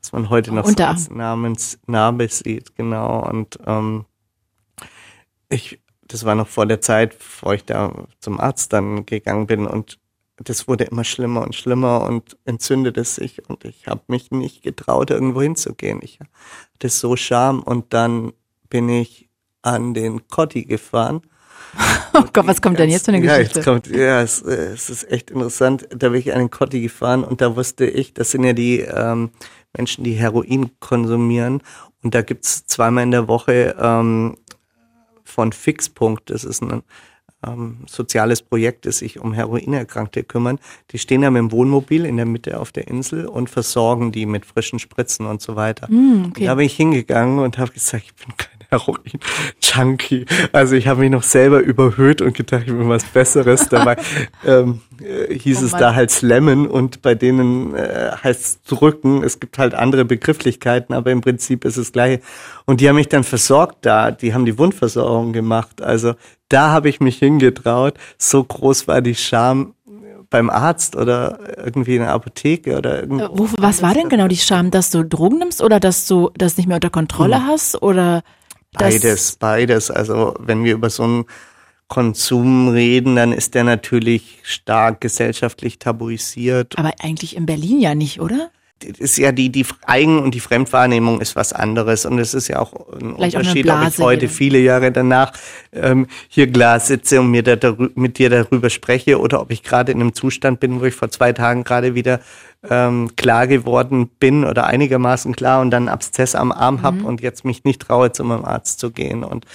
[0.01, 3.25] was man heute noch so als Namens, Narbe sieht, genau.
[3.27, 4.05] Und ähm,
[5.49, 9.65] ich, das war noch vor der Zeit, bevor ich da zum Arzt dann gegangen bin
[9.65, 9.99] und
[10.43, 15.11] das wurde immer schlimmer und schlimmer und entzündete sich und ich habe mich nicht getraut,
[15.11, 15.99] irgendwo hinzugehen.
[16.01, 18.31] Ich hatte so Scham und dann
[18.69, 19.29] bin ich
[19.61, 21.21] an den Kotti gefahren.
[22.11, 23.59] Oh Gott, was kommt denn jetzt für eine ja, Geschichte?
[23.59, 25.87] Jetzt kommt, ja, es, es ist echt interessant.
[25.95, 28.79] Da bin ich an den Kotti gefahren und da wusste ich, das sind ja die
[28.79, 29.29] ähm,
[29.77, 31.61] Menschen, die Heroin konsumieren
[32.03, 34.37] und da gibt's zweimal in der Woche ähm,
[35.39, 36.83] von Fixpunkt, das ist ein
[37.47, 40.59] ähm, soziales Projekt, das sich um Heroinerkrankte kümmern.
[40.91, 44.25] Die stehen ja mit dem Wohnmobil in der Mitte auf der Insel und versorgen die
[44.25, 45.87] mit frischen Spritzen und so weiter.
[45.87, 46.43] Und okay.
[46.43, 50.25] Da bin ich hingegangen und habe gesagt, ich bin kein Heroin-Junkie.
[50.51, 53.67] Also ich habe mich noch selber überhöht und gedacht, ich bin was Besseres.
[53.69, 53.97] Dabei
[54.45, 59.23] ähm, äh, hieß Oh es da halt Slammen und bei denen äh, heißt es drücken.
[59.23, 62.19] Es gibt halt andere Begrifflichkeiten, aber im Prinzip ist es gleich.
[62.65, 64.11] Und die haben mich dann versorgt da.
[64.11, 65.81] Die haben die Wundversorgung gemacht.
[65.81, 66.13] Also
[66.47, 67.95] da habe ich mich hingetraut.
[68.17, 69.73] So groß war die Scham
[70.29, 73.25] beim Arzt oder irgendwie in der Apotheke oder irgendwo.
[73.25, 76.29] Äh, Wo, was war denn genau die Scham, dass du Drogen nimmst oder dass du
[76.37, 78.21] das nicht mehr unter Kontrolle hast oder
[78.73, 79.91] Beides, beides.
[79.91, 81.25] Also wenn wir über so einen
[81.87, 86.77] Konsum reden, dann ist der natürlich stark gesellschaftlich tabuisiert.
[86.77, 88.51] Aber eigentlich in Berlin ja nicht, oder?
[88.81, 92.05] Ist ja die, die Eigen- und die Fremdwahrnehmung ist was anderes.
[92.05, 94.31] Und es ist ja auch ein Vielleicht auch Unterschied, ob ich heute wieder.
[94.31, 95.33] viele Jahre danach
[95.73, 99.91] ähm, hier Glas sitze und mir da, mit dir darüber spreche oder ob ich gerade
[99.91, 102.21] in einem Zustand bin, wo ich vor zwei Tagen gerade wieder
[102.69, 106.81] ähm, klar geworden bin oder einigermaßen klar und dann einen Abszess am Arm Mhm.
[106.83, 109.23] hab und jetzt mich nicht traue, zu meinem Arzt zu gehen.
[109.23, 109.45] Und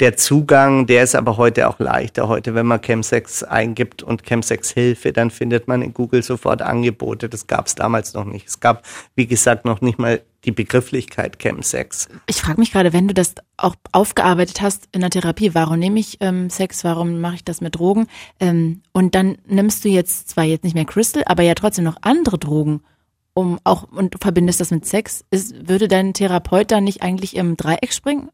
[0.00, 2.28] der Zugang, der ist aber heute auch leichter.
[2.28, 7.28] Heute, wenn man Chemsex eingibt und Chemsex-Hilfe, dann findet man in Google sofort Angebote.
[7.28, 8.48] Das gab es damals noch nicht.
[8.48, 8.84] Es gab,
[9.14, 12.08] wie gesagt, noch nicht mal die Begrifflichkeit Chemsex.
[12.26, 16.00] Ich frage mich gerade, wenn du das auch aufgearbeitet hast in der Therapie, warum nehme
[16.00, 18.06] ich ähm, Sex, warum mache ich das mit Drogen?
[18.40, 21.96] Ähm, und dann nimmst du jetzt zwar jetzt nicht mehr Crystal, aber ja trotzdem noch
[22.00, 22.82] andere Drogen,
[23.34, 25.24] um auch und du verbindest das mit Sex.
[25.30, 28.30] Ist, würde dein Therapeut dann nicht eigentlich im Dreieck springen?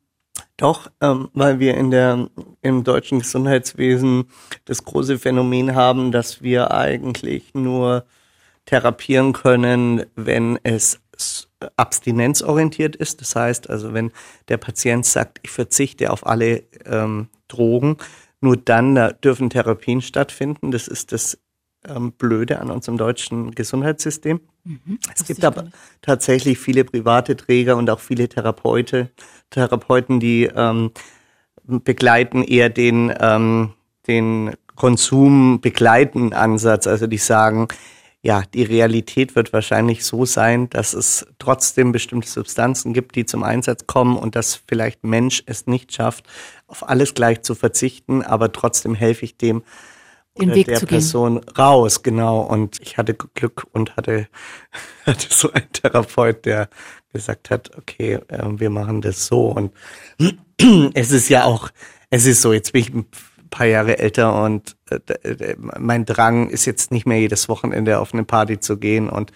[0.57, 2.29] Doch, ähm, weil wir in der,
[2.61, 4.25] im deutschen Gesundheitswesen
[4.65, 8.05] das große Phänomen haben, dass wir eigentlich nur
[8.67, 11.02] therapieren können, wenn es
[11.77, 13.21] abstinenzorientiert ist.
[13.21, 14.13] Das heißt also, wenn
[14.49, 17.97] der Patient sagt, ich verzichte auf alle ähm, Drogen,
[18.41, 20.71] nur dann da dürfen Therapien stattfinden.
[20.73, 21.39] Das ist das
[21.89, 24.41] ähm, Blöde an unserem deutschen Gesundheitssystem.
[24.65, 29.11] Mhm, es gibt aber tatsächlich viele private Träger und auch viele Therapeute,
[29.51, 30.93] Therapeuten, die ähm,
[31.65, 33.73] begleiten eher den, ähm,
[34.07, 36.87] den Konsum begleiten Ansatz.
[36.87, 37.69] Also die sagen,
[38.25, 43.43] ja, die Realität wird wahrscheinlich so sein, dass es trotzdem bestimmte Substanzen gibt, die zum
[43.43, 46.27] Einsatz kommen und dass vielleicht Mensch es nicht schafft,
[46.69, 49.65] auf alles gleich zu verzichten, aber trotzdem helfe ich dem
[50.41, 51.49] den Weg der zu Person gehen.
[51.59, 52.41] raus, genau.
[52.41, 54.29] Und ich hatte Glück und hatte,
[55.05, 56.71] hatte so einen Therapeut, der
[57.13, 59.49] gesagt hat, okay, äh, wir machen das so.
[59.49, 59.73] Und
[60.95, 61.69] es ist ja auch,
[62.09, 62.93] es ist so, jetzt bin ich
[63.53, 64.77] paar Jahre älter und
[65.79, 69.33] mein Drang ist jetzt nicht mehr jedes Wochenende auf eine Party zu gehen und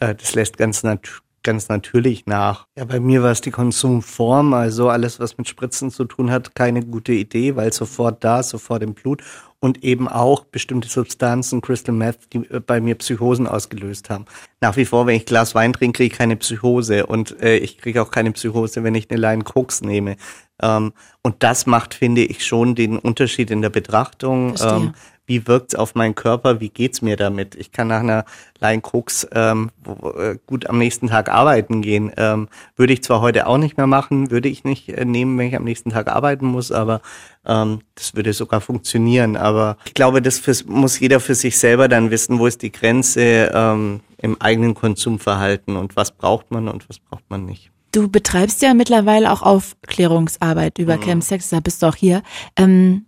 [0.00, 2.66] äh, das lässt ganz natürlich ganz natürlich nach.
[2.76, 6.54] Ja, bei mir war es die Konsumform, also alles, was mit Spritzen zu tun hat,
[6.54, 9.22] keine gute Idee, weil sofort da, sofort im Blut
[9.60, 14.24] und eben auch bestimmte Substanzen, Crystal Meth, die äh, bei mir Psychosen ausgelöst haben.
[14.60, 17.78] Nach wie vor, wenn ich Glas Wein trinke, kriege ich keine Psychose und äh, ich
[17.78, 20.16] kriege auch keine Psychose, wenn ich eine Line Koks nehme.
[20.62, 24.54] Ähm, und das macht, finde ich, schon den Unterschied in der Betrachtung.
[24.62, 24.94] Ähm,
[25.30, 26.60] wie wirkt's auf meinen Körper?
[26.60, 27.54] Wie geht's mir damit?
[27.54, 32.10] Ich kann nach einer Koks ähm, äh, gut am nächsten Tag arbeiten gehen.
[32.16, 35.46] Ähm, würde ich zwar heute auch nicht mehr machen, würde ich nicht äh, nehmen, wenn
[35.46, 37.00] ich am nächsten Tag arbeiten muss, aber
[37.46, 39.36] ähm, das würde sogar funktionieren.
[39.36, 42.72] Aber ich glaube, das fürs, muss jeder für sich selber dann wissen, wo ist die
[42.72, 47.70] Grenze ähm, im eigenen Konsumverhalten und was braucht man und was braucht man nicht.
[47.92, 51.02] Du betreibst ja mittlerweile auch Aufklärungsarbeit über mhm.
[51.02, 52.22] Chemsex, da bist du auch hier.
[52.56, 53.06] Ähm,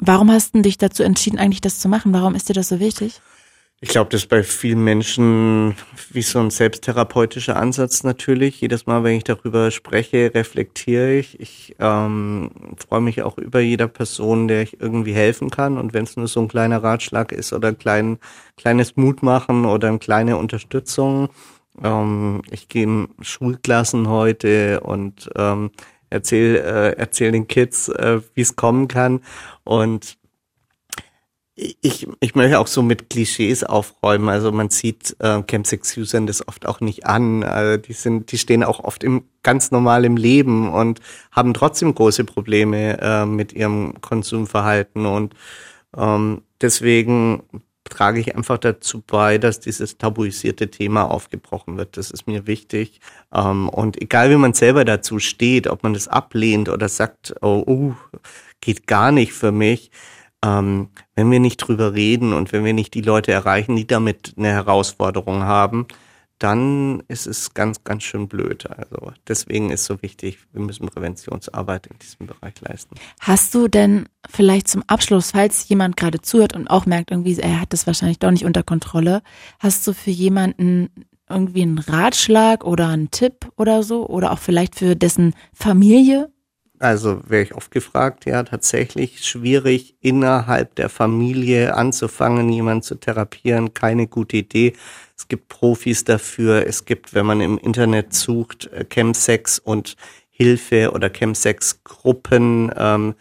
[0.00, 2.12] warum hast du dich dazu entschieden, eigentlich das zu machen?
[2.12, 3.20] Warum ist dir das so wichtig?
[3.82, 5.74] Ich glaube, das ist bei vielen Menschen
[6.12, 8.60] wie so ein selbsttherapeutischer Ansatz natürlich.
[8.60, 11.40] Jedes Mal, wenn ich darüber spreche, reflektiere ich.
[11.40, 15.78] Ich ähm, freue mich auch über jeder Person, der ich irgendwie helfen kann.
[15.78, 18.18] Und wenn es nur so ein kleiner Ratschlag ist oder ein klein,
[18.58, 21.30] kleines Mutmachen oder eine kleine Unterstützung,
[21.82, 25.70] ähm, ich gehe in Schulklassen heute und ähm,
[26.10, 29.20] erzähl, äh, erzähl den Kids, äh, wie es kommen kann.
[29.64, 30.18] Und
[31.54, 34.28] ich, ich möchte auch so mit Klischees aufräumen.
[34.28, 37.44] Also man sieht äh, Chemsex-Usern das oft auch nicht an.
[37.44, 41.00] Also die sind, die stehen auch oft im ganz normal im Leben und
[41.32, 45.06] haben trotzdem große Probleme äh, mit ihrem Konsumverhalten.
[45.06, 45.34] Und
[45.96, 47.42] ähm, deswegen
[47.90, 51.96] trage ich einfach dazu bei, dass dieses tabuisierte Thema aufgebrochen wird.
[51.96, 53.00] Das ist mir wichtig.
[53.34, 57.62] Ähm, und egal wie man selber dazu steht, ob man das ablehnt oder sagt, oh,
[57.66, 57.94] uh,
[58.60, 59.90] geht gar nicht für mich,
[60.44, 64.34] ähm, wenn wir nicht drüber reden und wenn wir nicht die Leute erreichen, die damit
[64.36, 65.86] eine Herausforderung haben,
[66.40, 68.68] dann ist es ganz, ganz schön blöd.
[68.68, 72.96] Also deswegen ist so wichtig, wir müssen Präventionsarbeit in diesem Bereich leisten.
[73.20, 77.60] Hast du denn vielleicht zum Abschluss, falls jemand gerade zuhört und auch merkt, irgendwie, er
[77.60, 79.22] hat das wahrscheinlich doch nicht unter Kontrolle,
[79.58, 80.88] hast du für jemanden
[81.28, 86.32] irgendwie einen Ratschlag oder einen Tipp oder so oder auch vielleicht für dessen Familie?
[86.80, 93.74] Also wäre ich oft gefragt, ja, tatsächlich schwierig innerhalb der Familie anzufangen, jemanden zu therapieren,
[93.74, 94.72] keine gute Idee.
[95.14, 96.66] Es gibt Profis dafür.
[96.66, 99.96] Es gibt, wenn man im Internet sucht, äh, Chemsex und
[100.30, 103.14] Hilfe oder Chemsex-Gruppen, ähm,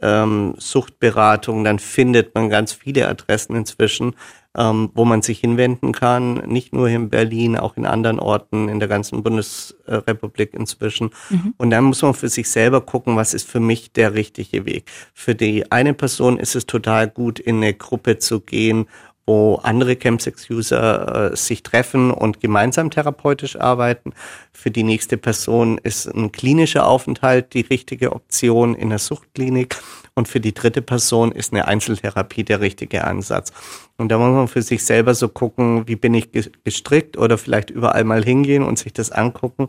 [0.00, 4.14] ähm, Suchtberatung, dann findet man ganz viele Adressen inzwischen,
[4.56, 6.34] ähm, wo man sich hinwenden kann.
[6.46, 11.10] Nicht nur in Berlin, auch in anderen Orten in der ganzen Bundesrepublik inzwischen.
[11.30, 11.54] Mhm.
[11.56, 14.90] Und dann muss man für sich selber gucken, was ist für mich der richtige Weg.
[15.12, 18.86] Für die eine Person ist es total gut, in eine Gruppe zu gehen
[19.26, 24.12] wo andere Chemsex-User äh, sich treffen und gemeinsam therapeutisch arbeiten.
[24.52, 29.76] Für die nächste Person ist ein klinischer Aufenthalt die richtige Option in der Suchtklinik
[30.14, 33.52] und für die dritte Person ist eine Einzeltherapie der richtige Ansatz.
[33.96, 36.30] Und da muss man für sich selber so gucken, wie bin ich
[36.64, 39.68] gestrickt oder vielleicht überall mal hingehen und sich das angucken.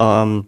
[0.00, 0.46] Ähm,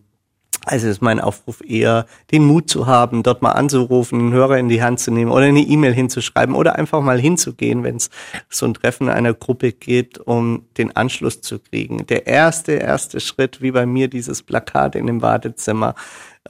[0.67, 4.69] also ist mein Aufruf eher, den Mut zu haben, dort mal anzurufen, einen Hörer in
[4.69, 8.11] die Hand zu nehmen oder eine E-Mail hinzuschreiben oder einfach mal hinzugehen, wenn es
[8.49, 12.05] so ein Treffen einer Gruppe geht, um den Anschluss zu kriegen.
[12.09, 15.95] Der erste, erste Schritt, wie bei mir dieses Plakat in dem Wartezimmer,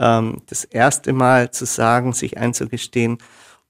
[0.00, 3.18] ähm, das erste Mal zu sagen, sich einzugestehen,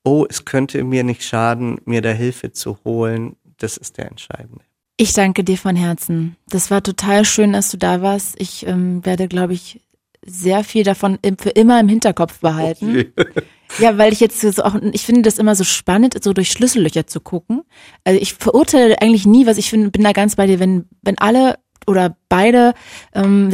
[0.05, 4.63] oh, es könnte mir nicht schaden, mir da Hilfe zu holen, das ist der entscheidende.
[4.99, 6.37] Ich danke dir von Herzen.
[6.49, 8.41] Das war total schön, dass du da warst.
[8.41, 9.83] Ich ähm, werde, glaube ich,
[10.27, 13.07] sehr viel davon für immer im Hinterkopf behalten.
[13.17, 13.43] Okay.
[13.81, 17.09] Ja, weil ich jetzt so auch, ich finde das immer so spannend, so durch Schlüssellöcher
[17.09, 17.63] zu gucken.
[18.05, 21.19] Also ich verurteile eigentlich nie, was ich finde, bin da ganz bei dir, wenn, wenn
[21.19, 22.75] alle oder beide
[23.13, 23.51] ähm,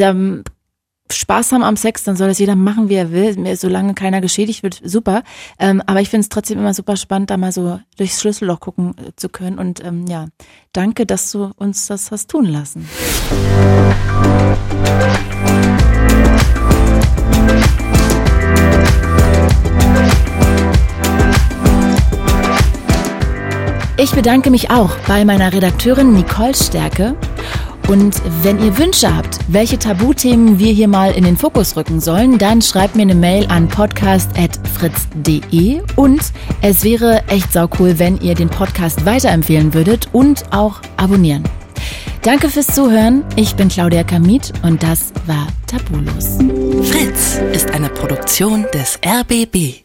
[1.12, 4.62] Spaß haben am Sex, dann soll das jeder machen, wie er will, solange keiner geschädigt
[4.62, 5.22] wird, super.
[5.58, 8.94] Ähm, aber ich finde es trotzdem immer super spannend, da mal so durchs Schlüsselloch gucken
[8.98, 9.58] äh, zu können.
[9.58, 10.26] Und ähm, ja,
[10.72, 12.88] danke, dass du uns das hast tun lassen.
[23.96, 27.14] Ich bedanke mich auch bei meiner Redakteurin Nicole Stärke
[27.88, 32.38] und wenn ihr Wünsche habt, welche Tabuthemen wir hier mal in den Fokus rücken sollen,
[32.38, 36.22] dann schreibt mir eine Mail an podcast.fritz.de und
[36.62, 41.44] es wäre echt sau cool, wenn ihr den Podcast weiterempfehlen würdet und auch abonnieren.
[42.22, 43.22] Danke fürs Zuhören.
[43.36, 46.38] Ich bin Claudia Kamit und das war Tabulos.
[46.88, 49.81] Fritz ist eine Produktion des RBB.